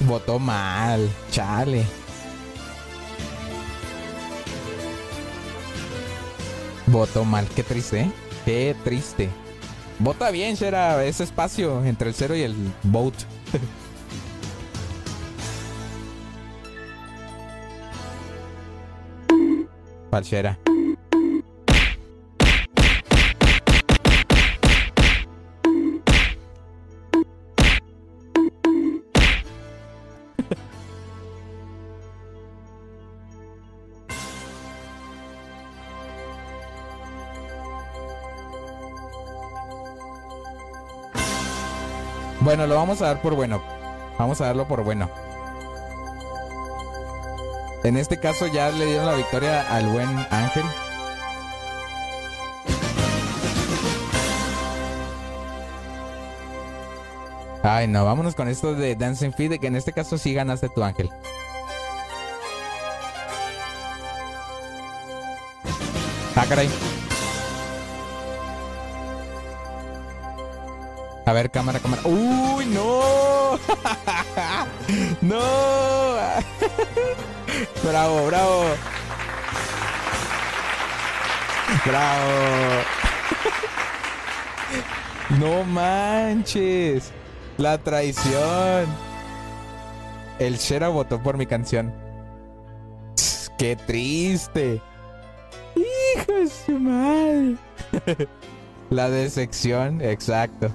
[0.00, 1.84] Votó mal, chale.
[6.86, 8.10] Votó mal, qué triste, ¿eh?
[8.46, 9.28] Qué triste.
[9.98, 12.54] Vota bien, Shera, ese espacio entre el cero y el
[12.84, 13.24] vote.
[42.40, 43.62] Bueno, lo vamos a dar por bueno.
[44.18, 45.27] Vamos a darlo por bueno.
[47.84, 50.64] En este caso ya le dieron la victoria al buen Ángel.
[57.62, 60.68] Ay, no, vámonos con esto de Dancing Feet, de que en este caso sí ganaste
[60.68, 61.10] tu Ángel.
[66.34, 66.68] Ah, caray.
[71.26, 72.02] A ver, cámara, cámara.
[72.04, 73.58] ¡Uy, no!
[75.20, 75.40] ¡No!
[77.84, 78.64] ¡Bravo, bravo!
[81.86, 82.82] ¡Bravo!
[85.38, 87.12] ¡No manches!
[87.56, 88.86] La traición.
[90.38, 91.92] El Shera votó por mi canción.
[93.58, 94.80] ¡Qué triste!
[95.74, 96.32] ¡Hijo
[96.66, 97.56] de madre!
[98.90, 100.70] La decepción, exacto.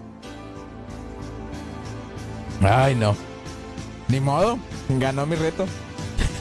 [2.61, 3.15] Ay, no.
[4.07, 4.59] Ni modo.
[4.89, 5.65] Ganó mi reto.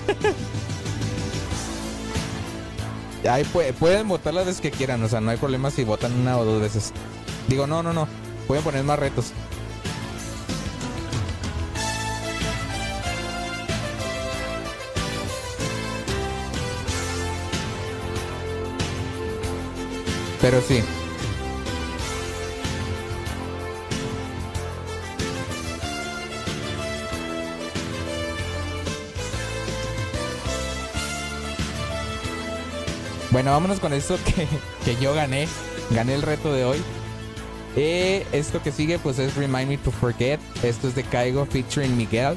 [3.30, 6.12] Ahí puede, pueden votar las veces que quieran, o sea, no hay problema si votan
[6.12, 6.92] una o dos veces.
[7.48, 8.06] Digo, no, no, no,
[8.46, 9.32] pueden poner más retos.
[20.40, 20.82] Pero sí,
[33.32, 34.46] Bueno, vámonos con esto que,
[34.84, 35.48] que yo gané.
[35.90, 36.78] Gané el reto de hoy.
[37.74, 40.38] Eh, esto que sigue pues es Remind Me to Forget.
[40.62, 42.36] Esto es de Caigo featuring Miguel.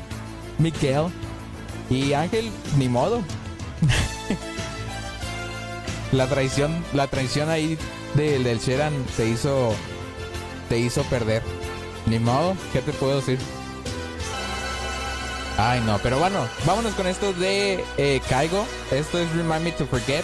[0.57, 1.07] Miguel.
[1.89, 3.21] Y Ángel, ni modo.
[6.13, 7.77] la traición, la traición ahí
[8.15, 9.73] del, del Sheran te hizo,
[10.69, 11.43] te hizo perder.
[12.05, 13.37] Ni modo, ¿qué te puedo decir?
[15.57, 18.65] Ay no, pero bueno, vámonos con esto de eh, Caigo.
[18.91, 20.23] Esto es Remind Me to Forget.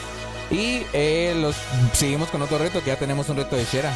[0.51, 1.55] Y eh, los
[1.93, 3.93] seguimos con otro reto, que ya tenemos un reto de Shera.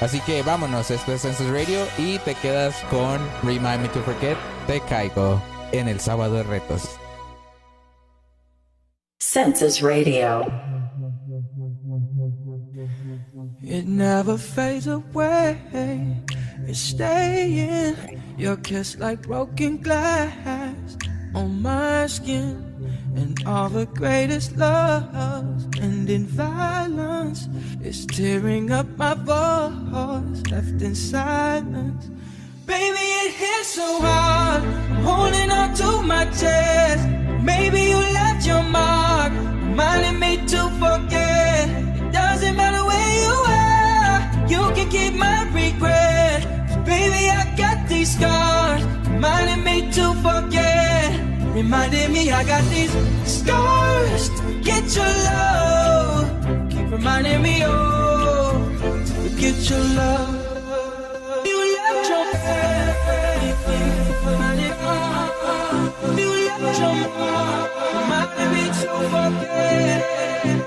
[0.00, 4.36] Así que vámonos, esto es Census Radio y te quedas con Remind Me to Forget
[4.66, 5.40] de Caigo
[5.72, 6.82] en el sábado de retos.
[9.20, 10.44] Census Radio.
[13.62, 15.56] It never fades away.
[16.66, 17.96] It's staying.
[18.36, 20.96] Your kiss like broken glass
[21.34, 22.73] on my skin.
[23.16, 27.48] And all the greatest loves end in violence.
[27.80, 32.10] It's tearing up my voice, left in silence.
[32.66, 34.62] Baby, it hits so hard.
[35.04, 37.06] Holding on to my chest.
[37.42, 41.68] Maybe you left your mark, reminding me to forget.
[42.00, 46.40] It doesn't matter where you are, you can keep my regret.
[46.66, 51.33] 'Cause baby, I got these scars, reminding me to forget.
[51.54, 52.90] Reminding me I got these
[53.24, 56.68] scars to get your love.
[56.68, 58.68] Keep reminding me, oh,
[59.06, 60.34] to get your love.
[61.46, 63.78] You left your baby,
[66.20, 70.63] you left your mom, reminding me to forget.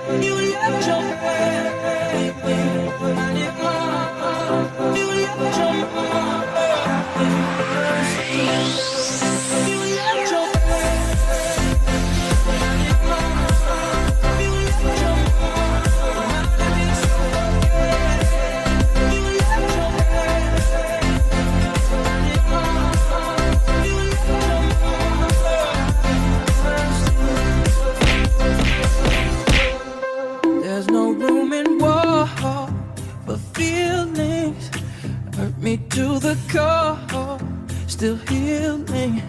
[38.08, 39.22] Still healing.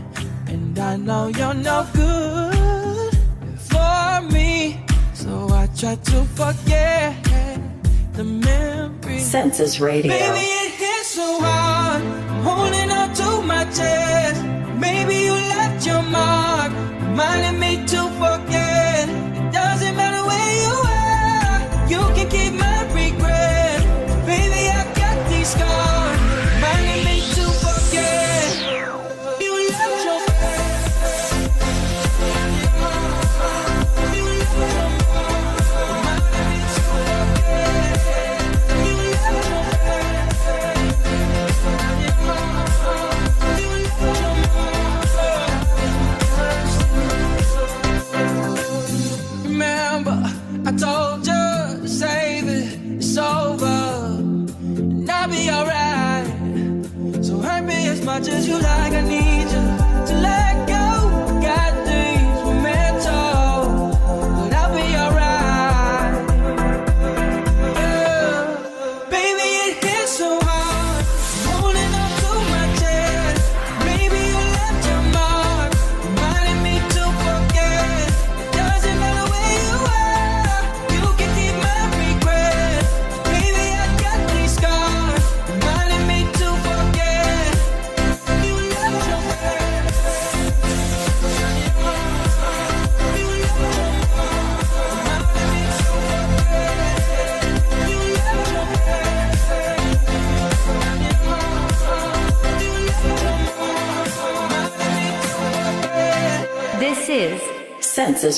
[0.46, 3.14] And I know you're no good
[3.58, 4.80] for me.
[5.14, 7.16] So I try to forget
[8.12, 9.26] the memories.
[9.30, 10.12] Census Radio.
[10.12, 12.02] Baby, it hits so hard.
[12.02, 14.44] I'm holding on to my chest.
[14.78, 16.70] Maybe you left your mark,
[17.02, 17.77] reminding me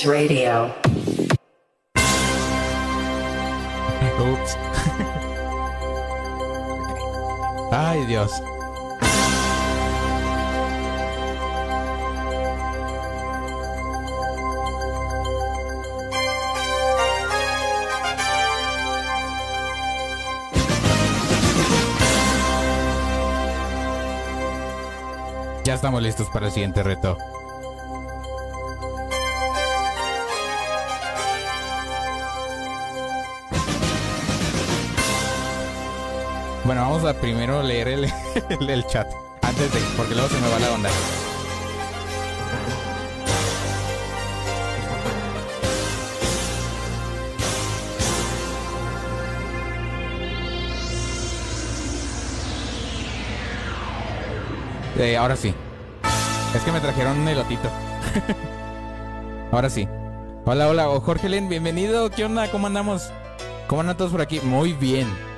[0.05, 0.75] Radio.
[7.73, 8.31] Ay, Dios.
[25.65, 27.19] Ya estamos listos para el siguiente reto.
[37.31, 38.13] Primero leer el,
[38.69, 39.07] el, chat.
[39.43, 40.91] Antes de, porque luego se me va la onda.
[54.99, 55.55] Eh, ahora sí.
[56.53, 57.71] Es que me trajeron un elotito.
[59.53, 59.89] ahora sí.
[60.45, 62.11] Hola, hola, oh, Jorge Len, bienvenido.
[62.11, 62.51] ¿Qué onda?
[62.51, 63.13] ¿Cómo andamos?
[63.69, 64.41] ¿Cómo andan todos por aquí?
[64.41, 65.30] Muy bien.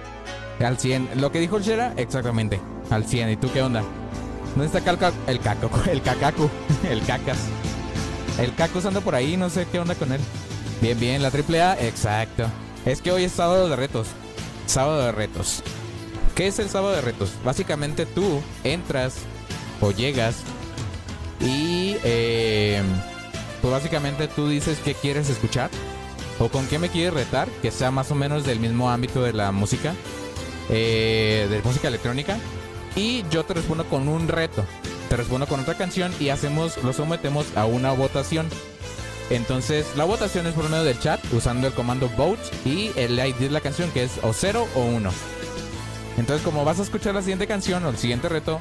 [0.61, 1.21] Al 100.
[1.21, 2.61] Lo que dijo el Shera, exactamente.
[2.91, 3.31] Al 100.
[3.31, 3.83] ¿Y tú qué onda?
[4.55, 5.13] ¿Dónde está Calca?
[5.27, 6.51] El caco, el cacacu,
[6.89, 7.39] el cacas.
[8.39, 10.21] El cacus anda por ahí, no sé qué onda con él.
[10.81, 12.45] Bien, bien, la triple A, exacto.
[12.85, 14.09] Es que hoy es sábado de retos.
[14.67, 15.63] Sábado de retos.
[16.35, 17.33] ¿Qué es el sábado de retos?
[17.45, 19.17] Básicamente tú entras
[19.81, 20.37] o llegas
[21.41, 22.83] y eh,
[23.61, 25.71] pues básicamente tú dices qué quieres escuchar
[26.39, 29.33] o con qué me quieres retar, que sea más o menos del mismo ámbito de
[29.33, 29.95] la música,
[30.69, 32.39] eh, de música electrónica,
[32.95, 34.65] y yo te respondo con un reto.
[35.09, 38.49] Te respondo con otra canción y hacemos, lo sometemos a una votación.
[39.31, 43.37] Entonces, la votación es por medio del chat usando el comando vote y el ID
[43.37, 45.11] de la canción que es o 0 o 1.
[46.19, 48.59] Entonces, como vas a escuchar la siguiente canción o el siguiente reto,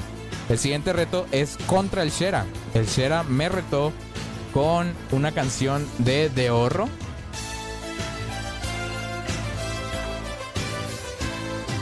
[0.50, 2.46] el siguiente reto es contra el Shera.
[2.74, 3.92] El Shera me retó
[4.54, 6.88] con una canción de De Horro.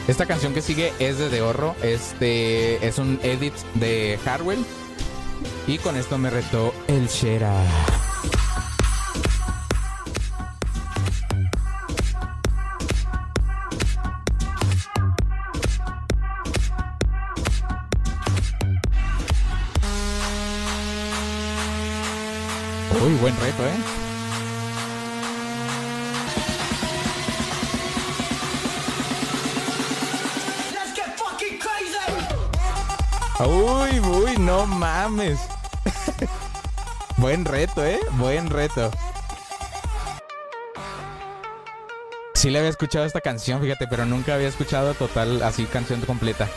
[0.09, 1.75] Esta canción que sigue es de De Horro.
[1.83, 4.65] Este es un edit de Harwell.
[5.67, 7.53] Y con esto me retó el Shera.
[23.05, 23.98] Uy, buen reto, ¿eh?
[33.39, 35.39] Uy, uy, no mames.
[37.17, 37.99] buen reto, ¿eh?
[38.17, 38.91] Buen reto.
[42.33, 46.49] Sí le había escuchado esta canción, fíjate, pero nunca había escuchado total así canción completa.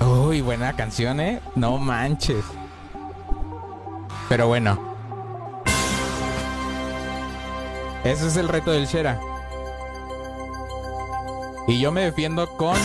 [0.00, 1.40] Uy, buena canción, ¿eh?
[1.54, 2.44] No manches.
[4.28, 4.94] Pero bueno.
[8.04, 9.31] Ese es el reto del Shera.
[11.66, 12.76] Y yo me defiendo con...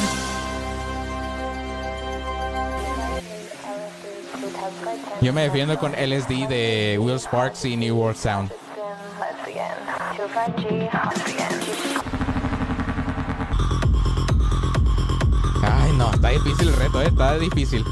[5.21, 8.51] Yo me defiendo con LSD de Will Sparks y New World Sound.
[9.19, 9.63] Let's begin.
[10.15, 11.47] 25G, let's begin.
[15.63, 17.07] Ay, no, está difícil el reto, ¿eh?
[17.07, 17.83] Está difícil.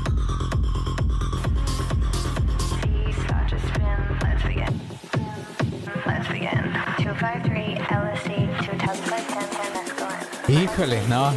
[10.56, 11.34] Híjole, no.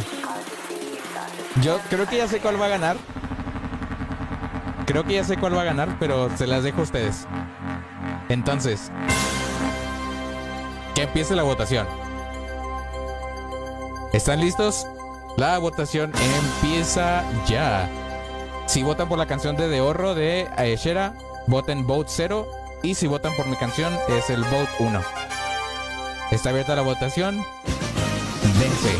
[1.61, 2.95] Yo creo que ya sé cuál va a ganar.
[4.85, 7.27] Creo que ya sé cuál va a ganar, pero se las dejo a ustedes.
[8.29, 8.91] Entonces,
[10.95, 11.85] que empiece la votación.
[14.13, 14.87] ¿Están listos?
[15.35, 16.13] La votación
[16.63, 17.89] empieza ya.
[18.67, 21.13] Si votan por la canción de De Horro de Aeshera,
[21.47, 22.47] voten vote 0.
[22.83, 25.01] Y si votan por mi canción, es el vote 1.
[26.31, 27.43] Está abierta la votación.
[28.59, 28.97] Dense.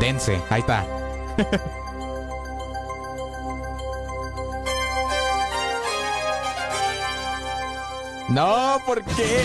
[0.00, 0.40] Dense.
[0.50, 0.84] Ahí está.
[8.28, 9.42] no, ¿por qué?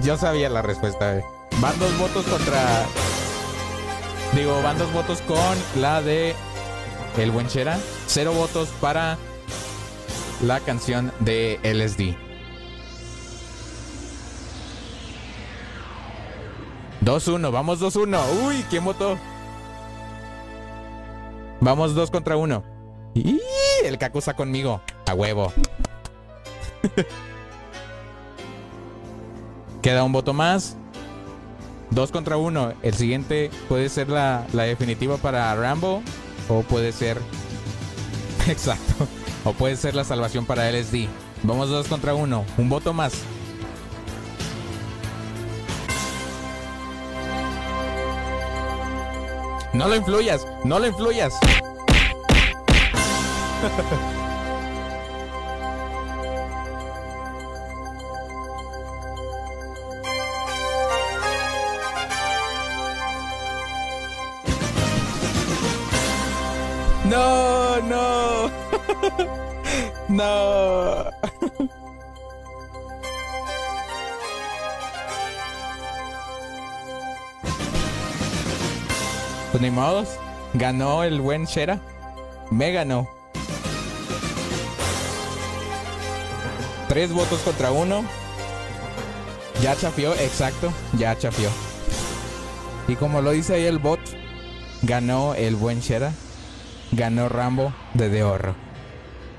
[0.02, 1.16] Yo sabía la respuesta.
[1.16, 1.24] eh.
[1.60, 2.84] Van dos votos contra.
[4.34, 6.34] Digo, van dos votos con la de
[7.16, 7.78] El Buen Chera.
[8.06, 9.16] Cero votos para
[10.42, 12.25] la canción de LSD.
[17.06, 18.20] 2-1, vamos 2-1.
[18.44, 19.16] Uy, ¿quién votó?
[21.60, 22.64] Vamos 2 contra 1.
[23.14, 23.40] Y
[23.84, 24.80] el está conmigo.
[25.06, 25.52] A huevo.
[29.82, 30.76] Queda un voto más.
[31.90, 32.72] Dos contra uno.
[32.82, 36.02] El siguiente puede ser la, la definitiva para Rambo.
[36.48, 37.20] O puede ser.
[38.48, 39.06] Exacto.
[39.44, 41.06] O puede ser la salvación para LSD.
[41.44, 42.44] Vamos dos contra uno.
[42.58, 43.22] Un voto más.
[49.76, 50.46] No lo influyas.
[50.64, 51.34] No lo influyas.
[79.70, 80.18] ni.
[80.54, 81.80] Ganó el buen Shera.
[82.50, 83.08] Me ganó.
[86.88, 88.04] Tres votos contra uno.
[89.62, 90.72] Ya chafió, exacto.
[90.98, 91.48] Ya chafió.
[92.88, 94.00] Y como lo dice ahí el bot,
[94.82, 96.12] ganó el buen Shera.
[96.92, 98.54] Ganó Rambo de De Horro.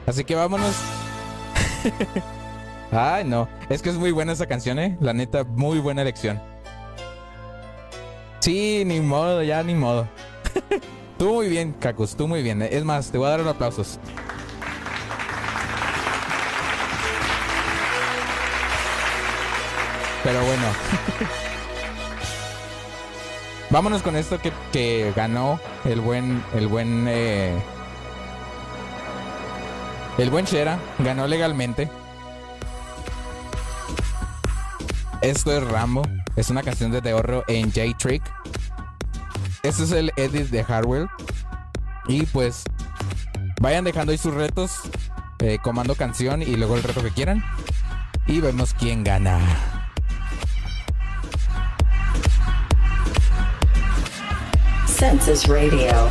[0.06, 0.76] Así que vámonos.
[2.92, 3.48] Ay, no.
[3.70, 4.98] Es que es muy buena esa canción, eh.
[5.02, 6.42] La neta, muy buena elección.
[8.40, 10.08] Sí, ni modo, ya ni modo.
[11.18, 12.62] Tú muy bien, Cacus, tú muy bien.
[12.62, 14.00] Es más, te voy a dar los aplausos.
[20.24, 20.64] Pero bueno.
[23.70, 24.40] Vámonos con esto
[24.72, 27.58] que, ganó el buen, el buen, eh,
[30.18, 30.80] el buen Shera.
[31.00, 31.90] Ganó legalmente.
[35.22, 36.04] Esto es Rambo.
[36.36, 38.24] Es una canción de The Horror en J-Trick.
[39.64, 41.08] Este es el edit de Hardware.
[42.08, 42.64] Y pues
[43.62, 44.82] vayan dejando ahí sus retos.
[45.40, 47.44] eh, comando canción y luego el reto que quieran.
[48.26, 49.40] Y vemos quién gana.
[54.88, 56.10] Census Radio.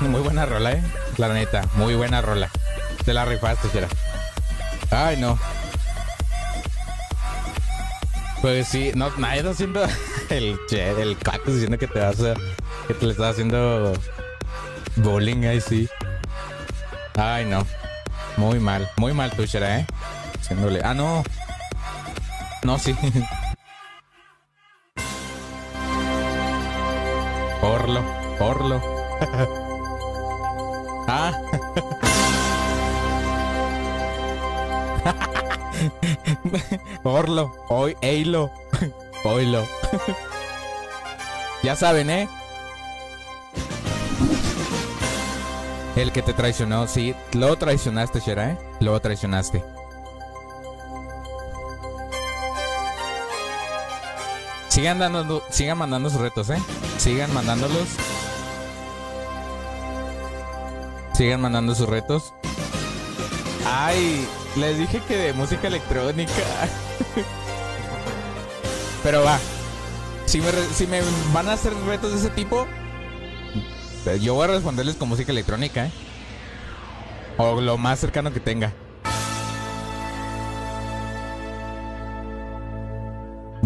[0.00, 0.82] Muy buena rola, eh.
[1.16, 2.50] La neta, muy buena rola.
[3.04, 3.88] Te la rifaste, Shera.
[4.90, 5.38] Ay, no.
[8.42, 9.84] Pues sí, no, nadie está haciendo
[10.30, 12.34] el che, el cactus diciendo que te vas a,
[12.86, 13.92] que te le estás haciendo
[14.96, 15.88] bowling ahí sí.
[17.16, 17.66] Ay, no.
[18.36, 19.86] Muy mal, muy mal tú, Shera, eh.
[20.40, 20.80] Haciéndole.
[20.84, 21.24] Ah, no.
[22.62, 22.94] No, sí.
[27.62, 28.04] Orlo,
[28.38, 28.95] Orlo.
[31.08, 31.32] Ah.
[37.04, 38.50] Orlo, hoy, Eilo,
[39.24, 39.66] Oilo.
[41.62, 42.28] ya saben, ¿eh?
[45.96, 47.14] El que te traicionó, sí.
[47.32, 48.58] Lo traicionaste, Shera, ¿eh?
[48.80, 49.64] Lo traicionaste.
[54.68, 56.58] Sigan, dando, sigan mandando sus retos, ¿eh?
[56.98, 57.88] Sigan mandándolos.
[61.16, 62.34] Sigan mandando sus retos.
[63.64, 66.32] Ay, les dije que de música electrónica.
[69.02, 69.38] Pero va.
[70.26, 71.00] Si me, si me
[71.32, 72.66] van a hacer retos de ese tipo,
[74.20, 75.90] yo voy a responderles con música electrónica, ¿eh?
[77.38, 78.74] O lo más cercano que tenga.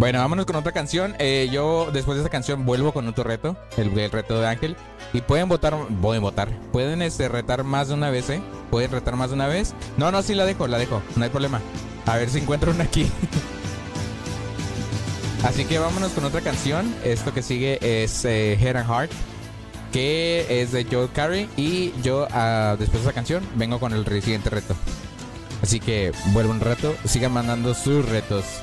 [0.00, 1.14] Bueno, vámonos con otra canción.
[1.18, 4.74] Eh, yo después de esta canción vuelvo con otro reto, el, reto de Ángel.
[5.12, 8.40] Y pueden votar, pueden votar, pueden este, retar más de una vez, ¿eh?
[8.70, 9.74] Pueden retar más de una vez.
[9.98, 11.60] No, no, sí la dejo, la dejo, no hay problema.
[12.06, 13.10] A ver si encuentro una aquí.
[15.44, 16.94] Así que vámonos con otra canción.
[17.04, 19.10] Esto que sigue es eh, Head and Heart,
[19.92, 21.46] que es de Joe Carey.
[21.58, 24.74] Y yo, ah, después de esa canción, vengo con el siguiente reto.
[25.60, 28.62] Así que vuelvo un reto, sigan mandando sus retos.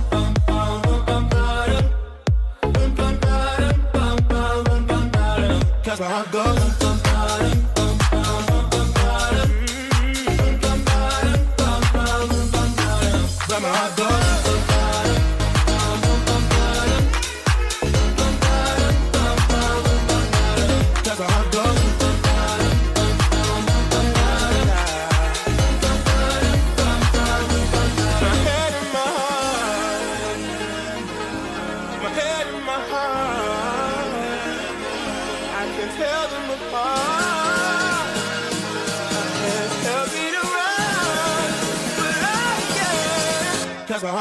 [5.91, 6.80] Cause my heart goes.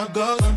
[0.01, 0.50] My heart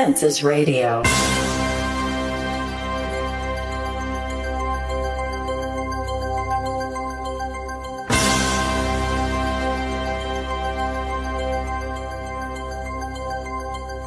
[0.00, 1.02] Radio.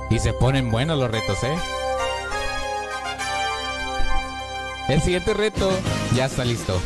[0.09, 1.55] Y se ponen buenos los retos, ¿eh?
[4.89, 5.69] El siguiente reto
[6.15, 6.81] ya está listo.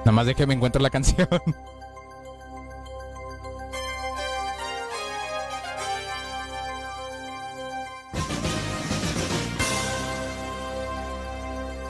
[0.00, 1.28] Nada más de que me encuentro la canción.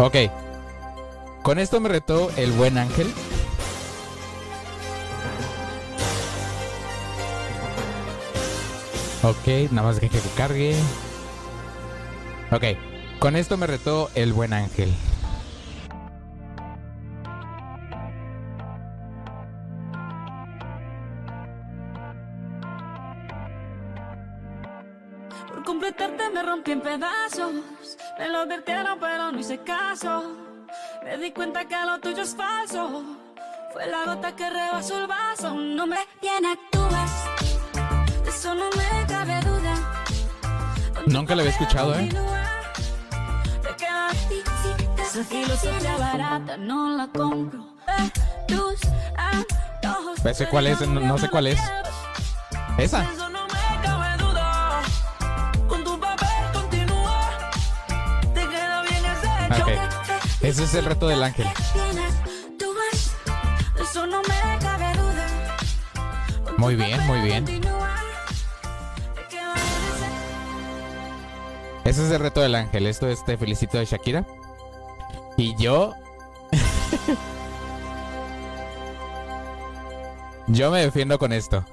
[0.04, 0.16] Ok.
[1.42, 3.06] Con esto me retó el buen ángel.
[9.22, 10.76] Ok, nada más que cargue.
[12.50, 12.64] Ok,
[13.18, 14.92] con esto me retó el buen ángel.
[28.18, 30.36] Me lo advirtieron, pero no hice caso.
[31.04, 33.02] Me di cuenta que lo tuyo es falso.
[33.72, 35.54] Fue la gota que rebasó el vaso.
[35.54, 37.24] No me bien actúas.
[38.22, 40.04] De eso no me cabe duda.
[41.06, 42.08] Nunca lo había escuchado, ¿eh?
[44.98, 47.66] Esa filosofía barata no la compro.
[47.86, 48.10] Eh,
[48.48, 48.80] tus
[49.16, 50.24] antojos.
[50.24, 51.60] Ese cuál es, no, no sé cuál es.
[52.78, 53.06] Esa.
[60.44, 61.46] Ese es el reto del ángel.
[66.58, 67.46] Muy bien, muy bien.
[71.84, 72.86] Ese es el reto del ángel.
[72.86, 74.26] Esto es Te felicito de Shakira.
[75.38, 75.94] Y yo.
[80.48, 81.64] yo me defiendo con esto.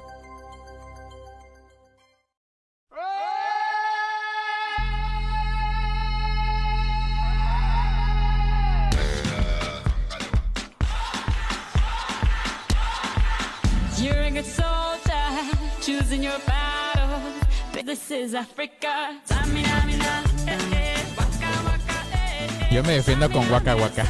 [22.72, 24.06] Yo me defiendo con Waka Waka.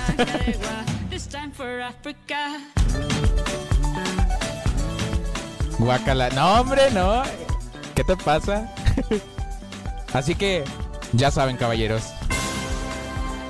[1.10, 2.60] This time for Africa.
[5.80, 6.30] Guacala.
[6.30, 7.24] No, hombre, no.
[7.96, 8.72] ¿Qué te pasa?
[10.14, 10.66] Así que,
[11.14, 12.04] ya saben, caballeros.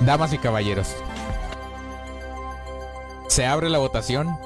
[0.00, 0.96] Damas y caballeros.
[3.28, 4.38] Se abre la votación.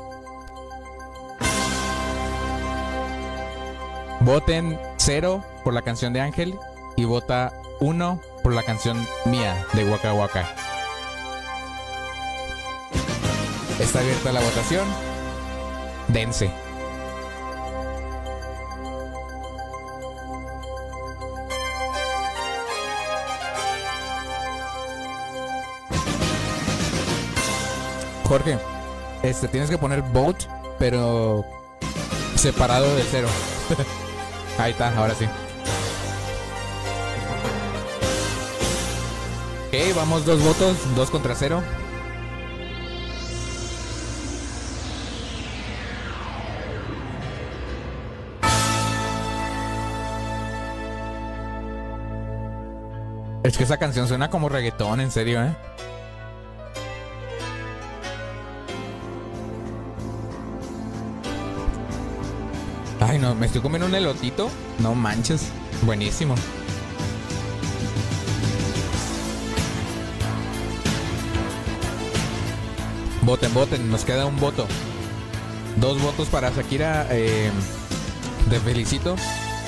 [4.20, 6.56] Voten cero por la canción de Ángel
[6.94, 10.48] y vota uno por la canción mía de Waka Waka.
[13.80, 14.86] Está abierta la votación.
[16.06, 16.52] Dense.
[28.28, 28.56] Jorge,
[29.24, 30.46] este tienes que poner vote,
[30.78, 31.44] pero
[32.36, 33.26] separado de cero.
[34.60, 35.26] Ahí está, ahora sí.
[39.94, 41.62] Vamos dos votos, dos contra cero.
[53.42, 55.54] Es que esa canción suena como reggaetón, en serio, ¿eh?
[63.00, 64.50] Ay, no, me estoy comiendo un elotito.
[64.80, 65.48] No manches.
[65.82, 66.34] Buenísimo.
[73.26, 73.90] Voten, voten.
[73.90, 74.68] Nos queda un voto.
[75.78, 77.08] Dos votos para Shakira.
[77.10, 77.50] Eh,
[78.48, 79.16] te felicito.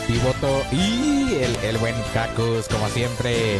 [0.09, 0.63] Y voto.
[0.71, 3.59] Y el, el buen Cacus, como siempre.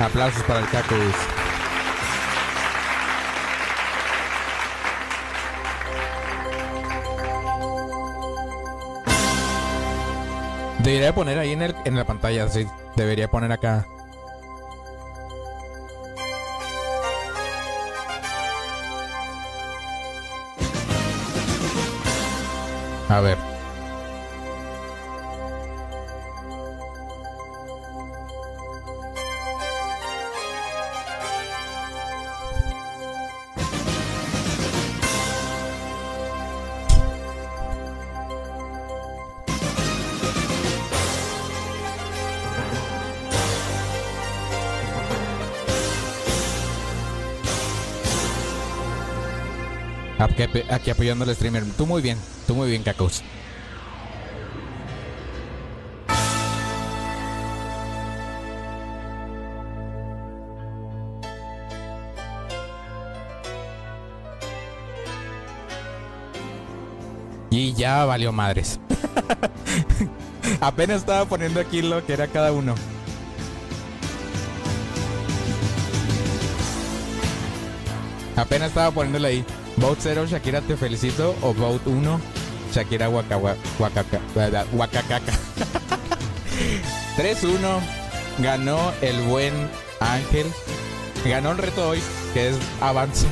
[0.00, 1.14] Aplausos para el Cacus.
[10.82, 12.66] Debería poner ahí en, el, en la pantalla, sí.
[12.96, 13.86] Debería poner acá.
[23.08, 23.47] A ver.
[50.42, 51.64] Aquí, aquí apoyando al streamer.
[51.76, 52.16] Tú muy bien,
[52.46, 53.22] tú muy bien, Cacos.
[67.50, 68.78] Y ya valió madres.
[70.60, 72.76] Apenas estaba poniendo aquí lo que era cada uno.
[78.36, 79.44] Apenas estaba poniéndole ahí.
[79.80, 81.36] Vote 0, Shakira te felicito.
[81.42, 82.20] O vote 1,
[82.72, 84.20] Shakira Wakakaka.
[87.16, 87.80] 3-1.
[88.38, 89.52] Ganó el buen
[90.00, 90.46] Ángel.
[91.24, 92.00] Ganó el reto hoy,
[92.34, 93.26] que es avance.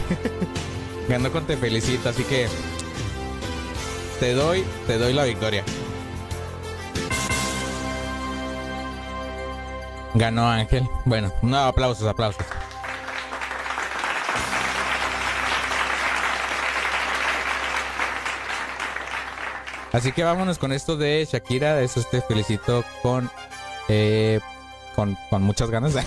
[1.08, 2.48] Ganó con te felicito, así que
[4.18, 5.64] te doy, te doy la victoria.
[10.14, 10.88] Ganó Ángel.
[11.04, 12.44] Bueno, no, aplausos, aplausos.
[19.92, 21.80] Así que vámonos con esto de Shakira.
[21.80, 23.30] Eso te felicito con,
[23.88, 24.40] eh,
[24.94, 25.94] con, con muchas ganas.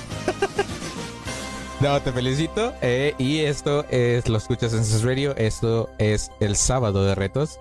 [1.79, 2.73] No, te felicito.
[2.81, 5.33] eh, y esto es, lo escuchas en Sus Radio.
[5.37, 7.57] Esto es el sábado de retos.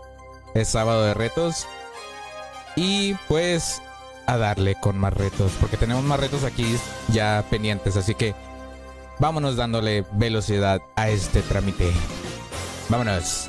[0.55, 1.69] Es sábado de retos.
[2.75, 3.81] Y pues
[4.27, 5.53] a darle con más retos.
[5.61, 6.67] Porque tenemos más retos aquí
[7.13, 7.97] ya pendientes.
[7.97, 8.35] Así que
[9.21, 11.93] vámonos dándole velocidad a este trámite.
[12.89, 13.49] Vámonos.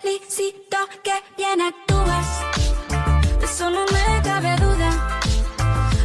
[0.00, 2.26] Felicito que bien actúas.
[3.38, 4.90] De eso no me cabe duda.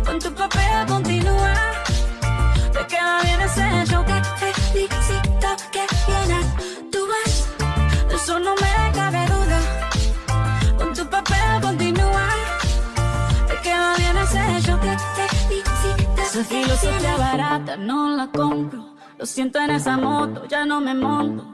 [0.05, 1.53] Con tu papel continúa.
[2.73, 7.47] Te queda bien ese show que felicito que bien actúas.
[8.09, 9.59] De eso no me cabe duda.
[10.77, 12.27] Con tu papel continúa.
[13.47, 16.21] Te queda bien ese show que felicito.
[16.21, 18.95] Esa filosofía barata no la compro.
[19.17, 21.53] Lo siento en esa moto, ya no me monto.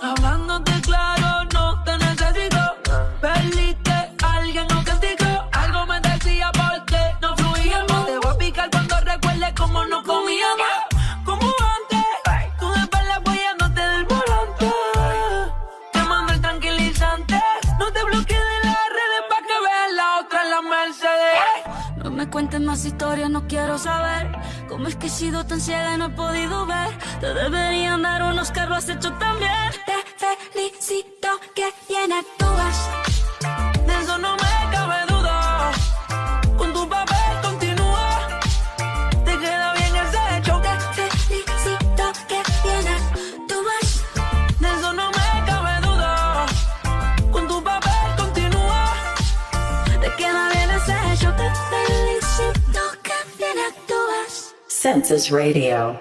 [0.00, 1.23] Hablándote claro,
[22.34, 24.28] cuentes más historias, no quiero saber
[24.68, 26.88] cómo es que he sido tan ciega y no he podido ver.
[27.20, 29.70] Te deberían dar unos lo has hecho también.
[29.86, 33.03] Te felicito que bien actúas.
[54.84, 55.98] Census Radio.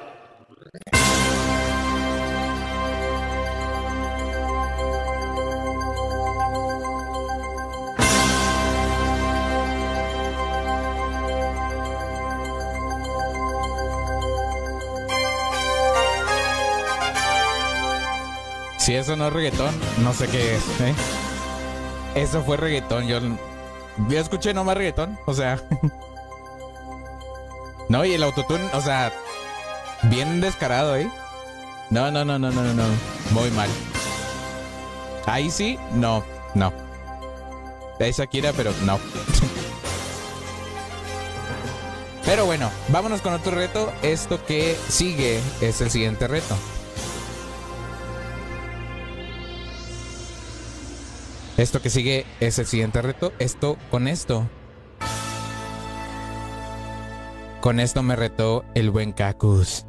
[18.77, 19.73] Si eso no es reggaetón,
[20.03, 20.81] no sé qué es.
[20.81, 20.93] ¿eh?
[22.15, 23.07] Eso fue reggaetón.
[23.07, 23.21] Yo,
[24.09, 25.17] yo escuché nomás reggaetón.
[25.25, 25.63] O sea.
[27.93, 29.13] no, y el autotune, o sea,
[30.09, 31.07] bien descarado, ¿eh?
[31.91, 32.83] No, no, no, no, no, no, no.
[33.29, 33.69] Muy mal.
[35.27, 36.23] Ahí sí, no,
[36.55, 36.73] no.
[37.99, 38.99] Es Shakira, pero no.
[42.25, 43.93] pero bueno, vámonos con otro reto.
[44.01, 46.57] Esto que sigue es el siguiente reto.
[51.57, 53.33] Esto que sigue es el siguiente reto.
[53.37, 54.49] Esto, con esto.
[57.63, 59.85] Con esto me retó el buen Cacus.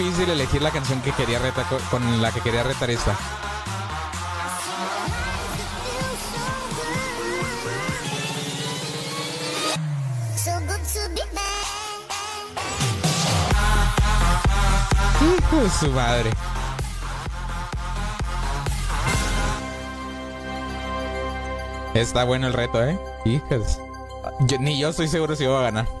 [0.00, 3.14] difícil elegir la canción que quería retar con la que quería retar esta.
[15.52, 16.30] Uh, su madre.
[21.92, 22.98] Está bueno el reto, ¿eh?
[23.26, 23.78] Hijas.
[24.60, 25.99] Ni yo estoy seguro si voy a ganar.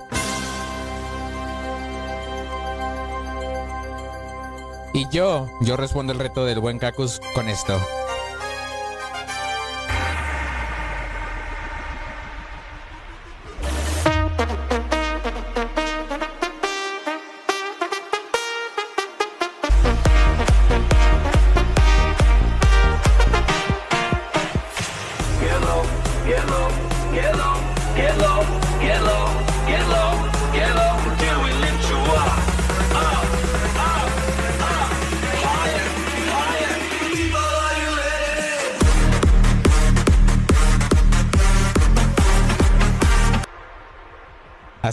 [5.10, 7.78] Yo, yo respondo el reto del buen Cacus con esto.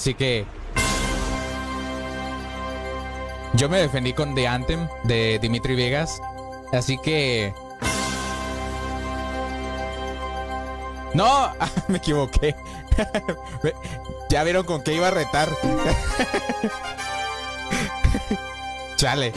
[0.08, 0.46] Así que.
[3.56, 6.22] Yo me defendí con The Anthem de Dimitri Vegas.
[6.72, 7.54] Así que.
[11.14, 11.52] ¡No!
[11.90, 12.56] Me equivoqué.
[14.30, 15.50] Ya vieron con qué iba a retar.
[18.96, 19.34] Chale.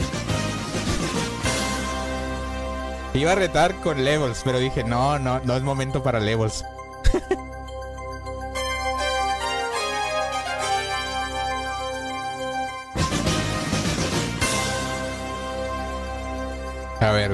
[3.13, 6.65] Iba a retar con Levels, pero dije, no, no, no es momento para Levels.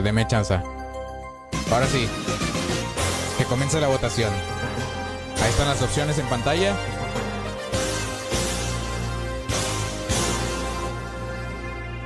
[0.01, 0.63] Deme chanza.
[1.71, 2.07] Ahora sí.
[3.37, 4.31] Que comience la votación.
[5.43, 6.75] Ahí están las opciones en pantalla.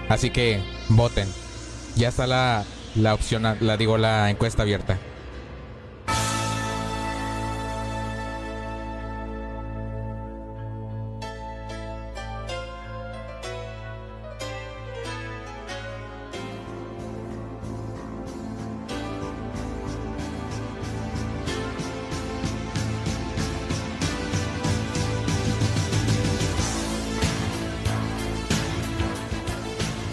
[0.09, 1.27] Así que voten.
[1.95, 2.65] Ya está la,
[2.95, 4.97] la opción, la digo, la encuesta abierta.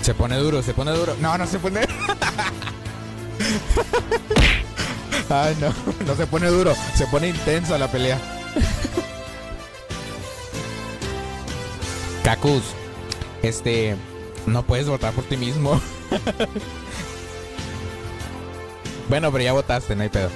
[0.08, 1.14] Se pone duro, se pone duro.
[1.20, 1.80] No, no se pone.
[5.28, 5.74] Ay, no,
[6.06, 8.18] no se pone duro, se pone intensa la pelea.
[12.24, 12.62] Cacus,
[13.42, 13.96] este,
[14.46, 15.78] no puedes votar por ti mismo.
[19.10, 20.30] bueno, pero ya votaste, no hay pedo.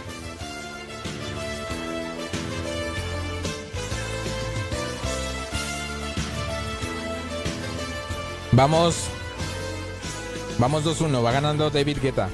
[8.52, 9.11] Vamos.
[10.62, 12.28] Vamos 2-1, va ganando David Guetta.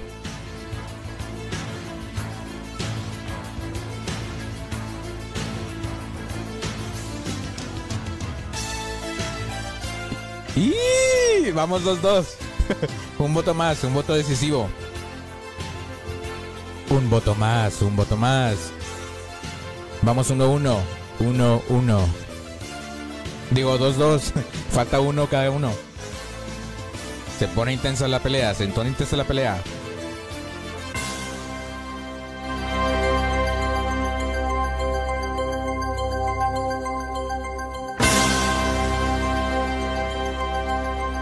[10.54, 11.50] ¡Y!
[11.52, 12.26] Vamos 2-2.
[13.18, 14.68] un voto más, un voto decisivo.
[16.90, 18.58] Un voto más, un voto más.
[20.02, 20.76] Vamos 1-1.
[21.20, 22.06] 1-1.
[23.52, 24.20] Digo 2-2.
[24.70, 25.87] Falta uno cada uno.
[27.38, 29.62] Se pone intensa la pelea, se pone intensa la pelea.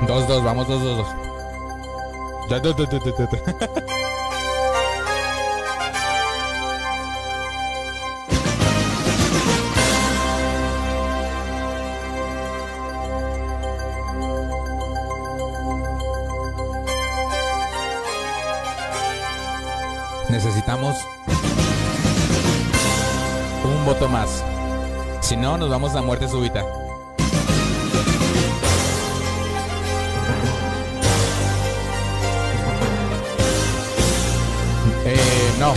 [0.07, 1.09] Dos, dos, vamos, dos, dos, dos.
[23.65, 24.45] Un voto más.
[25.23, 26.63] Si no, nos vamos a muerte súbita.
[35.07, 35.73] Eh, no.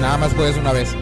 [0.00, 0.94] Nada más puedes una vez.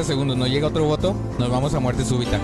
[0.00, 2.40] 30 segundos no llega otro voto, nos vamos a muerte súbita.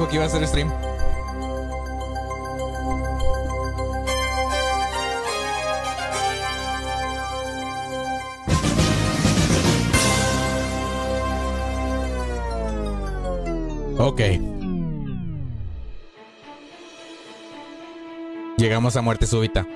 [0.00, 0.72] Dijo que iba a hacer stream.
[13.98, 14.22] Ok.
[18.56, 19.66] Llegamos a muerte súbita.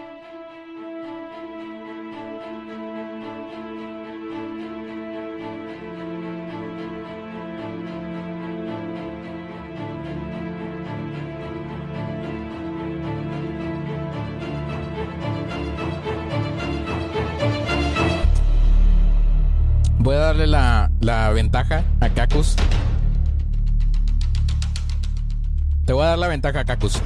[25.85, 27.01] Te voy a dar la ventaja a Kakus.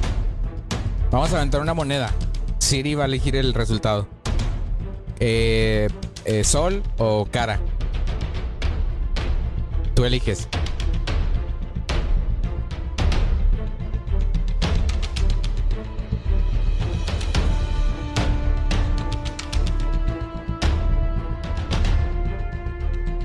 [1.11, 2.11] Vamos a aventar una moneda.
[2.59, 4.07] Siri va a elegir el resultado.
[5.19, 5.89] Eh,
[6.25, 7.59] eh, sol o cara.
[9.95, 10.47] Tú eliges.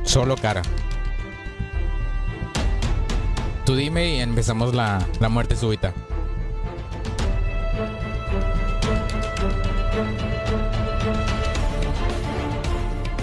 [0.04, 0.62] Solo cara.
[3.76, 5.92] Dime y empezamos la, la muerte súbita.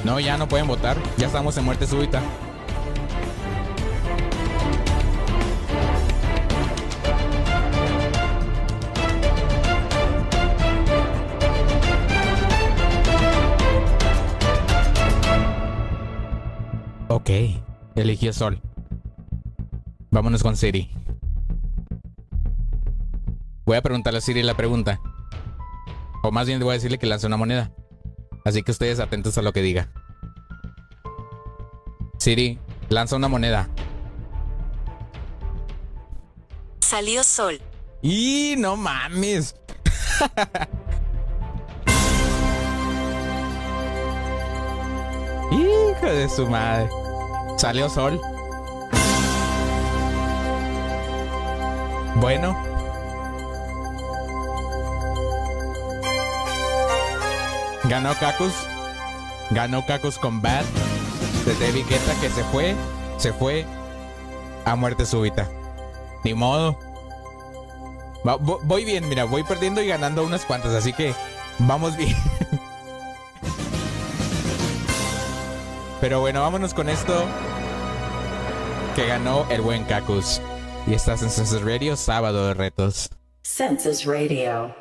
[0.04, 0.98] No, ya no pueden votar.
[1.18, 2.22] Ya estamos en muerte súbita.
[17.08, 17.30] Ok,
[17.96, 18.62] eligió Sol.
[20.12, 20.92] Vámonos con Siri.
[23.66, 25.00] Voy a preguntarle a Siri la pregunta.
[26.22, 27.72] O más bien le voy a decirle que lance una moneda.
[28.44, 29.90] Así que ustedes atentos a lo que diga.
[32.20, 32.60] Siri,
[32.90, 33.70] lanza una moneda.
[36.80, 37.62] Salió sol.
[38.02, 39.56] ¡Y no mames!
[45.52, 46.90] Hijo de su madre.
[47.56, 48.20] Salió sol.
[52.16, 52.58] Bueno.
[57.84, 58.54] Ganó Kakus.
[59.50, 60.64] Ganó Kakus con Bad.
[61.46, 62.76] De David que se fue.
[63.18, 63.66] Se fue
[64.66, 65.50] a muerte súbita.
[66.24, 66.78] Ni modo.
[68.64, 71.16] Voy bien, mira, voy perdiendo y ganando unas cuantas, así que
[71.58, 72.16] vamos bien.
[76.02, 77.26] Pero bueno, vámonos con esto.
[78.96, 80.42] Que ganó el buen Kakus.
[80.88, 83.10] Y estás en Census Radio, sábado de retos.
[83.44, 84.81] Census Radio.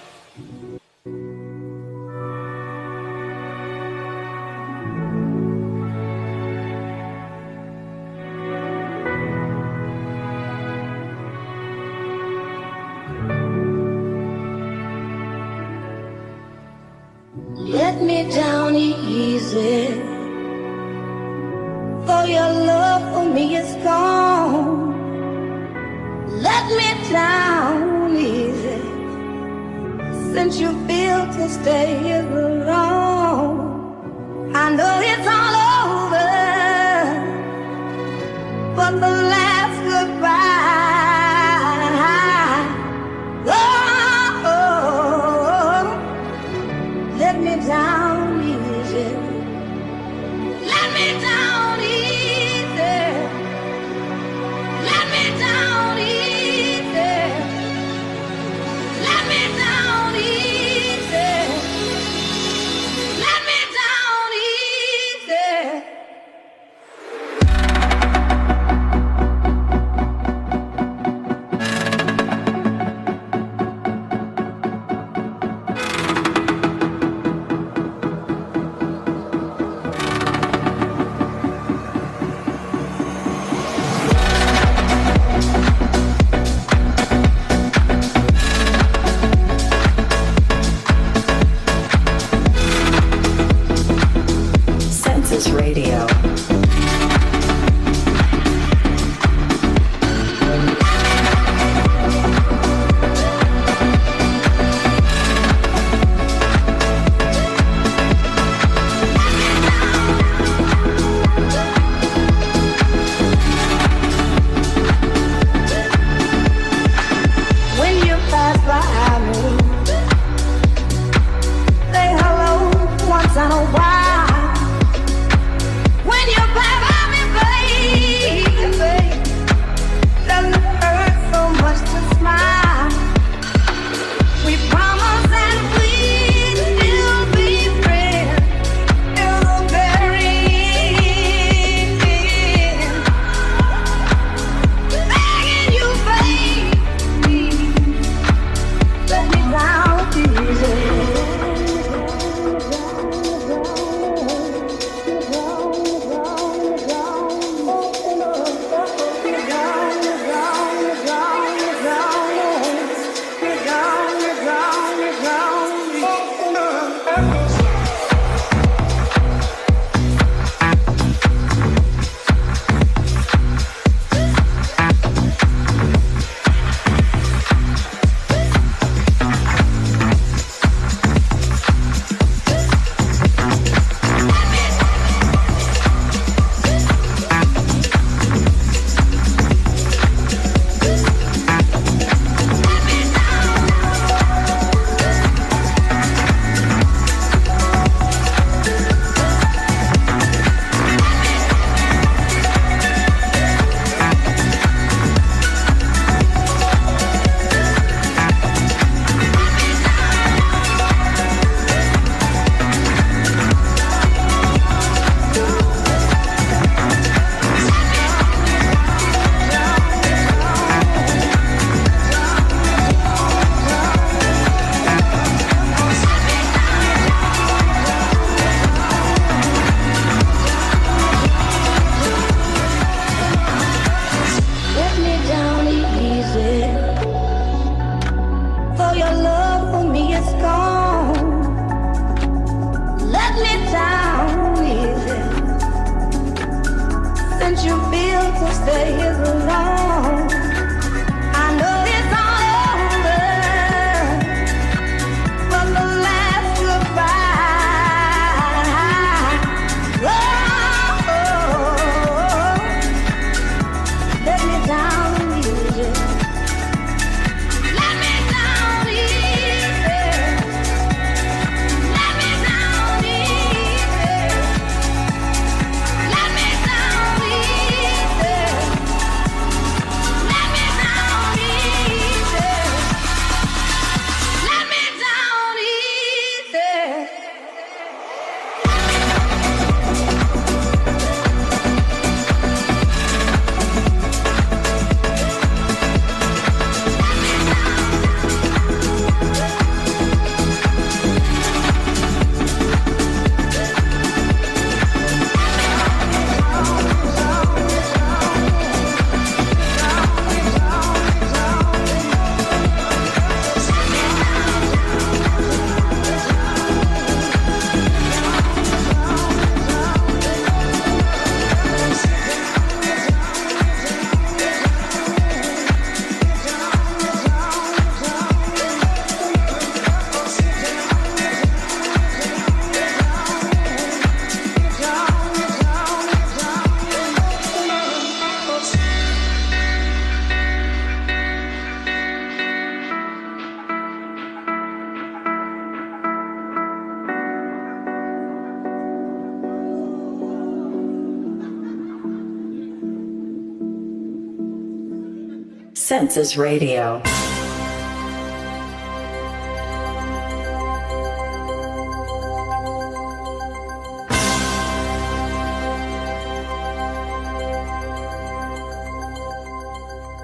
[356.09, 356.99] Census Radio.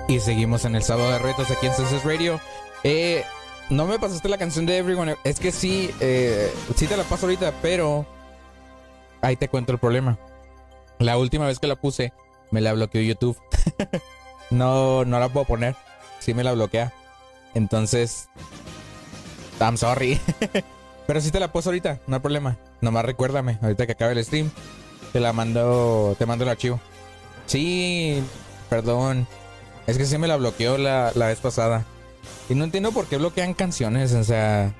[0.08, 2.41] Y seguimos en el sábado de retos aquí en Census Radio.
[2.84, 3.24] Eh,
[3.70, 5.16] no me pasaste la canción de Everyone.
[5.24, 8.08] Es que sí, eh, sí te la paso ahorita, pero
[9.22, 10.18] ahí te cuento el problema.
[10.98, 12.14] La última vez que la puse,
[12.49, 13.38] me la bloqueó YouTube.
[14.49, 15.76] no, no la puedo poner.
[16.19, 16.94] Sí me la bloquea.
[17.53, 18.30] Entonces,
[19.60, 20.19] I'm sorry.
[21.07, 22.57] pero sí te la puse ahorita, no hay problema.
[22.82, 24.52] Nomás recuérdame, ahorita que acabe el stream,
[25.14, 26.80] te la mando, te mando el archivo.
[27.45, 28.22] Sí,
[28.69, 29.28] perdón.
[29.88, 31.86] Es que sí me la bloqueó la, la vez pasada.
[32.49, 34.74] Y no entiendo por qué bloquean canciones, o sea...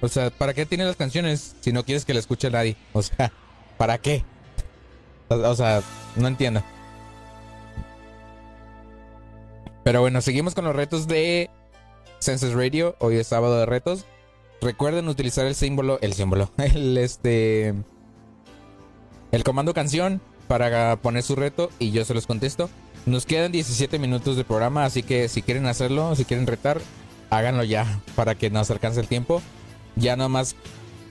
[0.00, 2.76] O sea, ¿para qué tienes las canciones si no quieres que la escuche nadie?
[2.92, 3.32] O sea,
[3.78, 4.24] ¿para qué?
[5.28, 5.82] O sea,
[6.16, 6.62] no entiendo.
[9.84, 11.50] Pero bueno, seguimos con los retos de
[12.18, 12.96] Census Radio.
[13.00, 14.06] Hoy es sábado de retos.
[14.62, 17.74] Recuerden utilizar el símbolo, el símbolo, el este...
[19.30, 22.70] El comando canción para poner su reto y yo se los contesto.
[23.04, 26.80] Nos quedan 17 minutos de programa, así que si quieren hacerlo, si quieren retar,
[27.28, 29.42] háganlo ya para que nos alcance el tiempo.
[29.96, 30.56] Ya nomás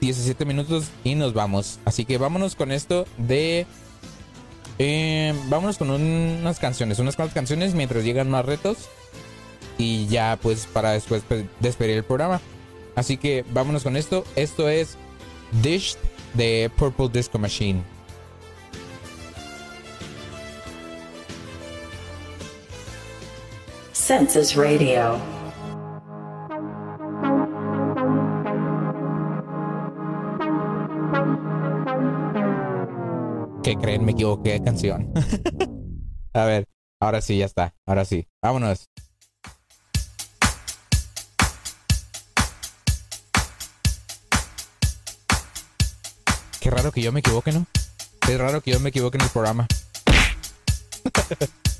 [0.00, 1.78] 17 minutos y nos vamos.
[1.84, 3.66] Así que vámonos con esto de...
[4.78, 8.88] eh, vámonos con unas canciones, unas cuantas canciones mientras llegan más retos.
[9.76, 12.40] Y ya pues para después pe- despedir el programa.
[12.94, 14.24] Así que vámonos con esto.
[14.36, 14.96] Esto es
[15.62, 15.96] Dish
[16.34, 17.82] de Purple Disco Machine.
[23.92, 25.18] Census Radio.
[33.64, 34.04] ¿Qué creen?
[34.04, 35.10] Me equivoqué de canción.
[36.34, 36.68] A ver,
[37.00, 37.74] ahora sí, ya está.
[37.86, 38.28] Ahora sí.
[38.42, 38.90] Vámonos.
[46.60, 47.64] Qué raro que yo me equivoque, ¿no?
[48.28, 49.66] Es raro que yo me equivoque en el programa.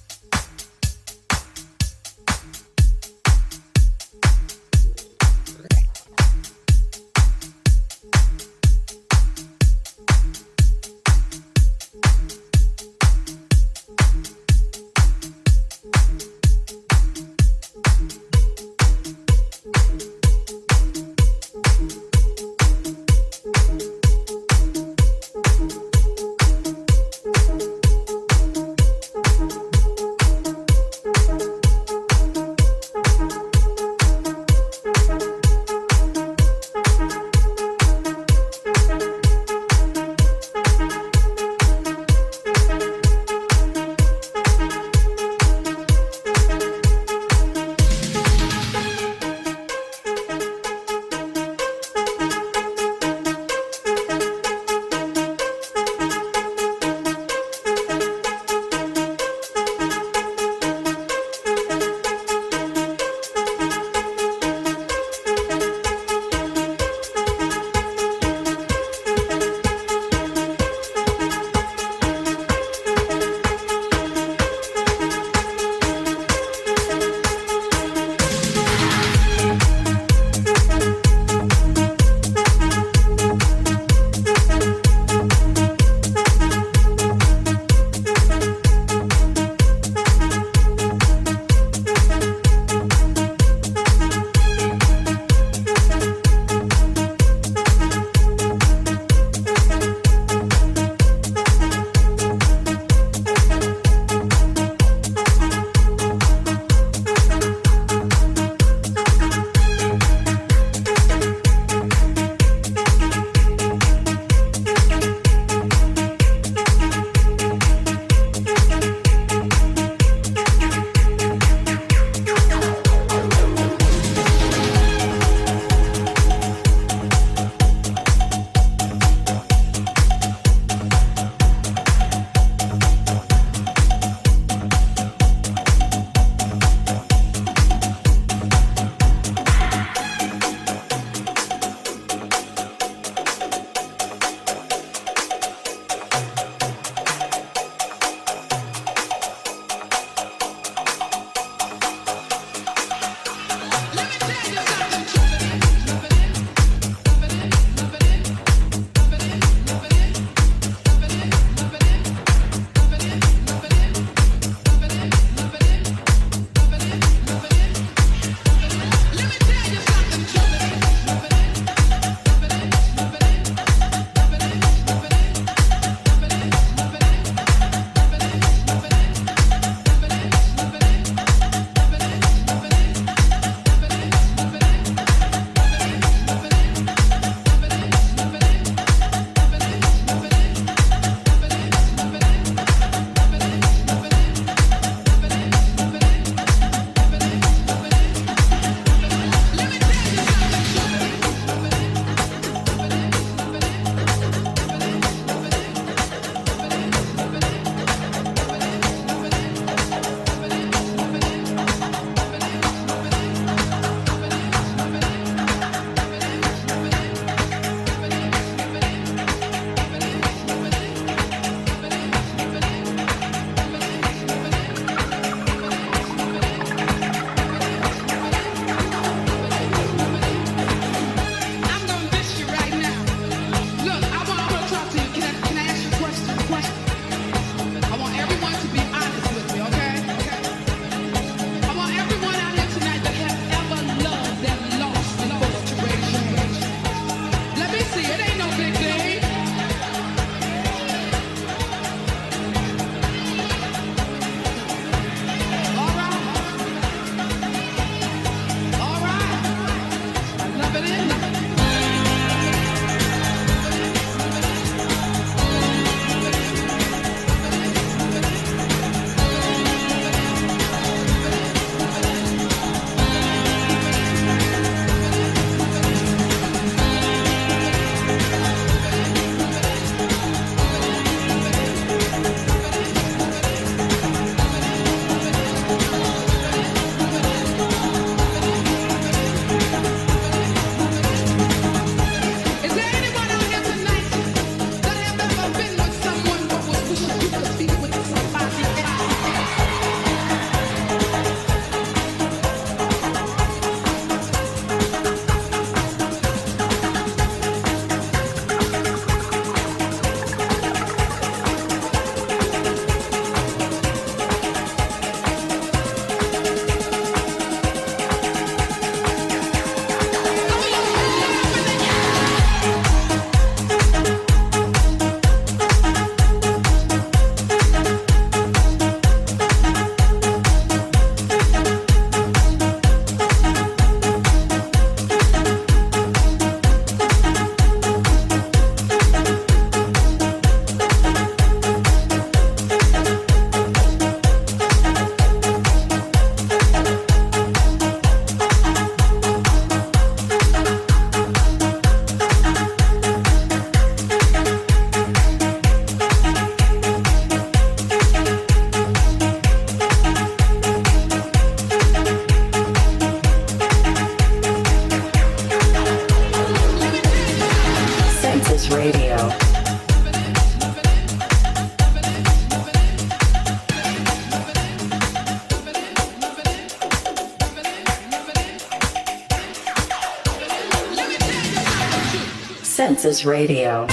[383.24, 383.86] Radio.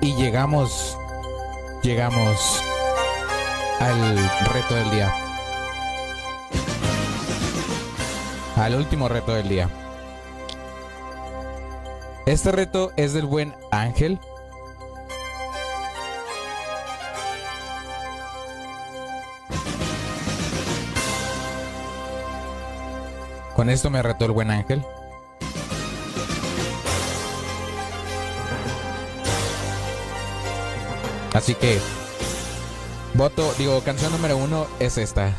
[0.00, 0.98] Y llegamos,
[1.82, 2.62] llegamos
[3.78, 4.16] al
[4.52, 5.14] reto del día.
[8.56, 9.70] Al último reto del día.
[12.26, 14.18] Este reto es del buen Ángel.
[23.60, 24.82] Con esto me retó el buen Ángel.
[31.34, 31.78] Así que,
[33.12, 35.36] voto, digo, canción número uno es esta.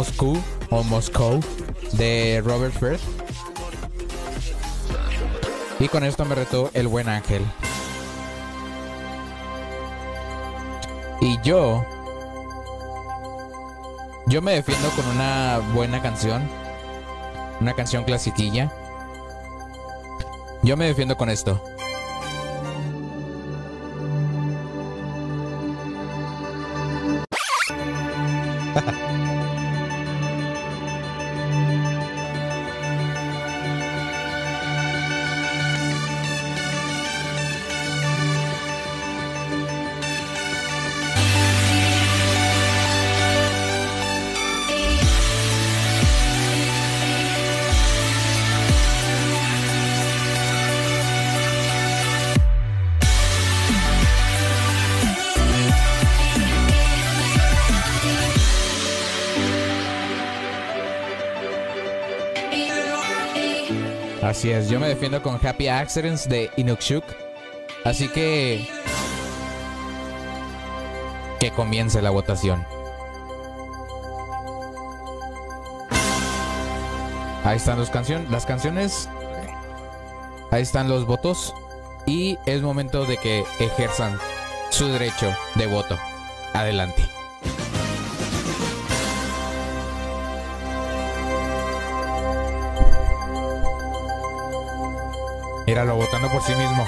[0.00, 1.40] Moscú o Moscow
[1.92, 3.02] de Robert Firth.
[5.78, 7.44] Y con esto me retó el buen ángel.
[11.20, 11.84] Y yo.
[14.26, 16.48] Yo me defiendo con una buena canción.
[17.60, 18.72] Una canción clasiquilla.
[20.62, 21.62] Yo me defiendo con esto.
[64.40, 67.04] Así es, yo me defiendo con Happy Accidents de Inukshuk.
[67.84, 68.66] Así que.
[71.38, 72.64] Que comience la votación.
[77.44, 79.10] Ahí están los canciones, las canciones.
[80.50, 81.52] Ahí están los votos.
[82.06, 84.18] Y es momento de que ejerzan
[84.70, 85.98] su derecho de voto.
[86.54, 87.19] Adelante.
[95.70, 96.84] Míralo votando por sí mismo.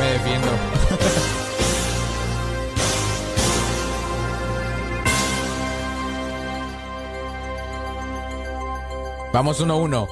[0.00, 0.48] Me defiendo.
[9.32, 10.08] Vamos 1-1.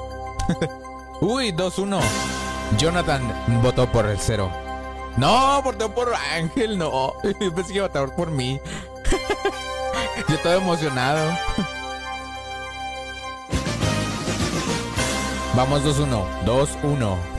[1.21, 2.36] Uy, 2-1.
[2.79, 3.23] Jonathan
[3.63, 4.51] votó por el cero.
[5.17, 7.15] No, votó por Ángel, no.
[7.23, 8.61] Pensé que iba a votar por mí.
[10.29, 11.37] Yo estaba emocionado.
[15.55, 16.45] Vamos 2-1.
[16.45, 17.36] 2-1.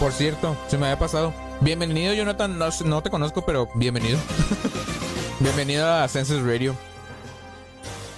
[0.00, 1.32] Por cierto, se me había pasado.
[1.60, 2.58] Bienvenido, Jonathan.
[2.58, 4.18] No, no te conozco, pero bienvenido.
[5.40, 6.74] bienvenido a Census Radio.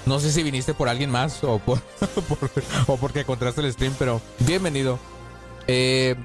[0.04, 1.80] No sé si viniste por alguien más o, por,
[2.28, 2.50] por-
[2.86, 4.98] o porque encontraste el stream, pero bienvenido.
[5.68, 6.16] Eh,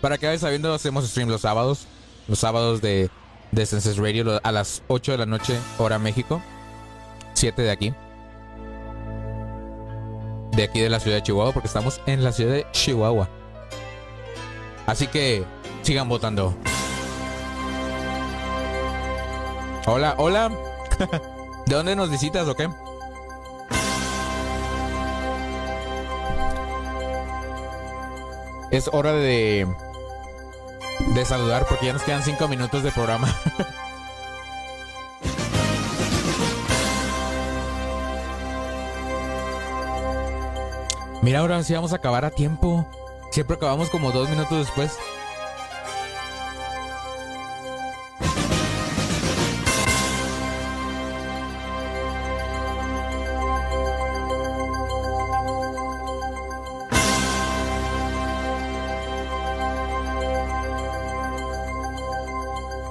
[0.00, 1.86] para que vayas sabiendo, hacemos stream los sábados.
[2.26, 3.10] Los sábados de,
[3.52, 6.40] de Census Radio a las 8 de la noche, hora México.
[7.34, 7.94] 7 de aquí.
[10.52, 13.28] De aquí de la ciudad de Chihuahua, porque estamos en la ciudad de Chihuahua.
[14.86, 15.44] Así que
[15.82, 16.54] sigan votando.
[19.86, 20.50] Hola, hola.
[21.66, 22.68] ¿De dónde nos visitas o qué?
[28.70, 29.66] Es hora de
[31.14, 33.28] de saludar porque ya nos quedan cinco minutos de programa.
[41.22, 42.86] Mira, ahora sí vamos a acabar a tiempo.
[43.34, 44.96] Siempre acabamos como dos minutos después.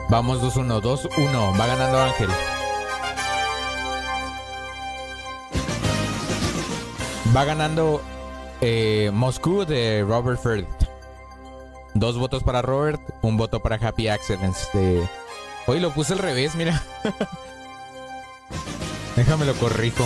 [0.09, 1.57] Vamos 2-1, 2-1.
[1.57, 2.29] Va ganando Ángel.
[7.33, 8.01] Va ganando
[8.65, 10.67] eh, Moscú de Robert Firth.
[11.93, 14.69] Dos votos para Robert, un voto para Happy Accidents.
[14.73, 15.07] De...
[15.67, 16.81] Hoy lo puse al revés, mira.
[19.15, 20.05] Déjame lo corrijo.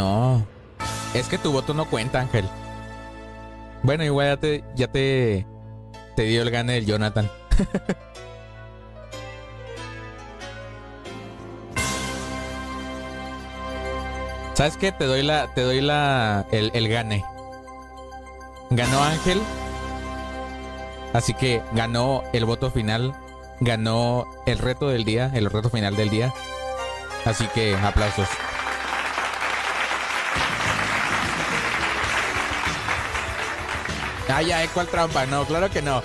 [0.00, 0.46] No.
[1.12, 2.48] Es que tu voto no cuenta, Ángel.
[3.82, 5.46] Bueno, igual ya te, ya te,
[6.16, 7.30] te dio el gane del Jonathan.
[14.54, 14.92] ¿Sabes qué?
[14.92, 17.24] Te doy la, te doy la, el, el gane.
[18.70, 19.40] Ganó Ángel.
[21.12, 23.14] Así que ganó el voto final.
[23.60, 26.32] Ganó el reto del día, el reto final del día.
[27.26, 28.28] Así que aplausos.
[34.32, 34.70] Ah, ya, ¿eh?
[34.72, 35.26] ¿cuál trampa?
[35.26, 36.02] No, claro que no.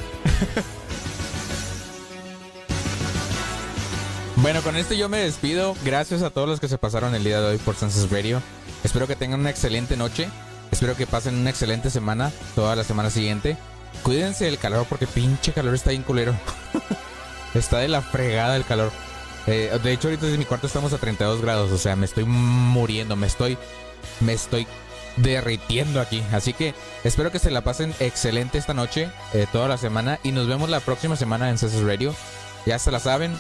[4.38, 5.76] bueno, con esto yo me despido.
[5.84, 8.42] Gracias a todos los que se pasaron el día de hoy por Census Radio.
[8.84, 10.28] Espero que tengan una excelente noche.
[10.72, 13.58] Espero que pasen una excelente semana, toda la semana siguiente.
[14.02, 16.36] Cuídense del calor porque pinche calor está bien culero.
[17.54, 18.92] está de la fregada el calor.
[19.46, 21.72] Eh, de hecho, ahorita desde mi cuarto estamos a 32 grados.
[21.72, 23.16] O sea, me estoy muriendo.
[23.16, 23.58] Me estoy.
[24.20, 24.68] Me estoy
[25.18, 26.24] derritiendo aquí.
[26.32, 26.74] Así que
[27.04, 30.20] espero que se la pasen excelente esta noche, eh, toda la semana.
[30.24, 32.14] Y nos vemos la próxima semana en Cesar Radio.
[32.66, 33.34] Ya se la saben.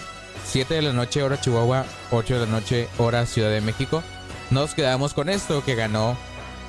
[0.45, 1.85] 7 de la noche, hora Chihuahua.
[2.11, 4.03] 8 de la noche, hora Ciudad de México.
[4.51, 6.17] Nos quedamos con esto que ganó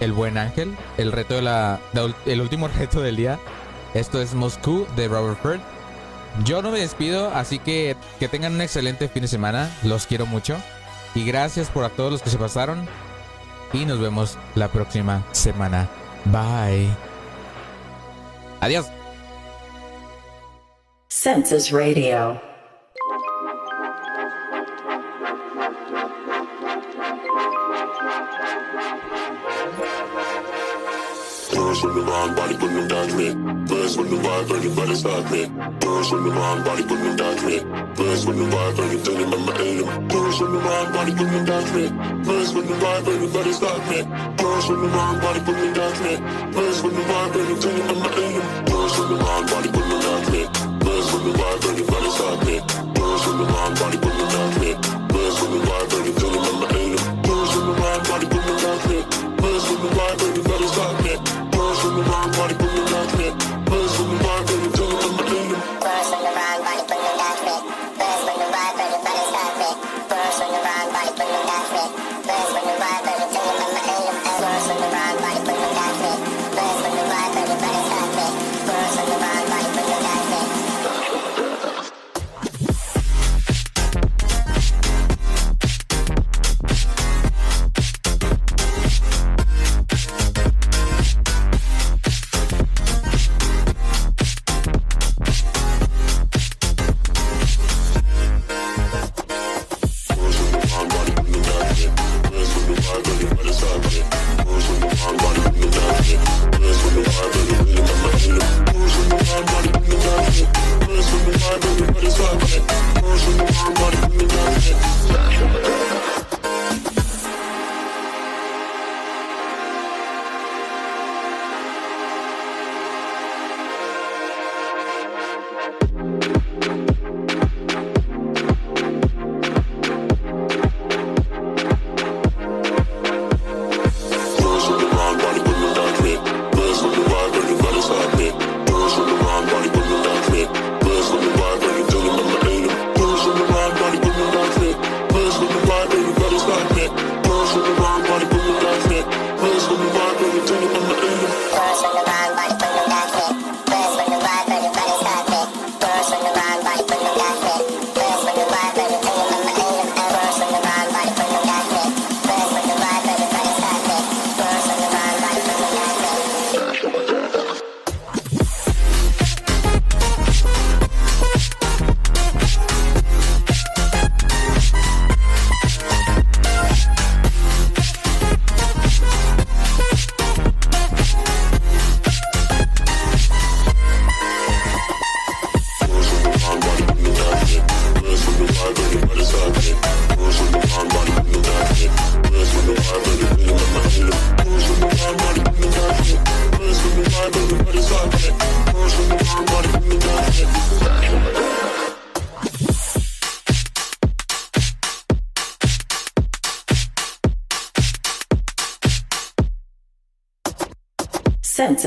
[0.01, 0.77] el buen ángel.
[0.97, 1.81] El reto de la.
[2.27, 3.39] el último reto del día.
[3.95, 5.61] Esto es Moscú de Robert Ford.
[6.45, 9.71] Yo no me despido, así que que tengan un excelente fin de semana.
[9.83, 10.57] Los quiero mucho.
[11.15, 12.87] Y gracias por a todos los que se pasaron.
[13.73, 15.89] Y nos vemos la próxima semana.
[16.27, 16.89] Bye.
[18.61, 18.87] Adiós.
[21.09, 22.41] Census Radio.
[31.77, 33.29] Girls from the wrong body, put them down me.
[33.69, 35.45] Birds from the vibe, everybody start me.
[35.85, 37.57] Girls from the wrong body, put them down me.
[37.93, 40.09] Birds from the vibe, everything in my aim.
[40.09, 41.85] Girls from the wrong body, put them down me.
[42.25, 44.01] Birds from the vibe, everybody start me.
[44.41, 46.15] Girls from the wrong body, put them down me.
[46.57, 48.65] Birds from the vibe, everything in my aim.
[48.65, 50.43] Girls from the wrong body, put them down me.
[50.81, 52.57] Birds from the vibe, everybody start me.
[52.97, 54.16] Girls from the wrong body, put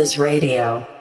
[0.10, 0.99] Census Radio.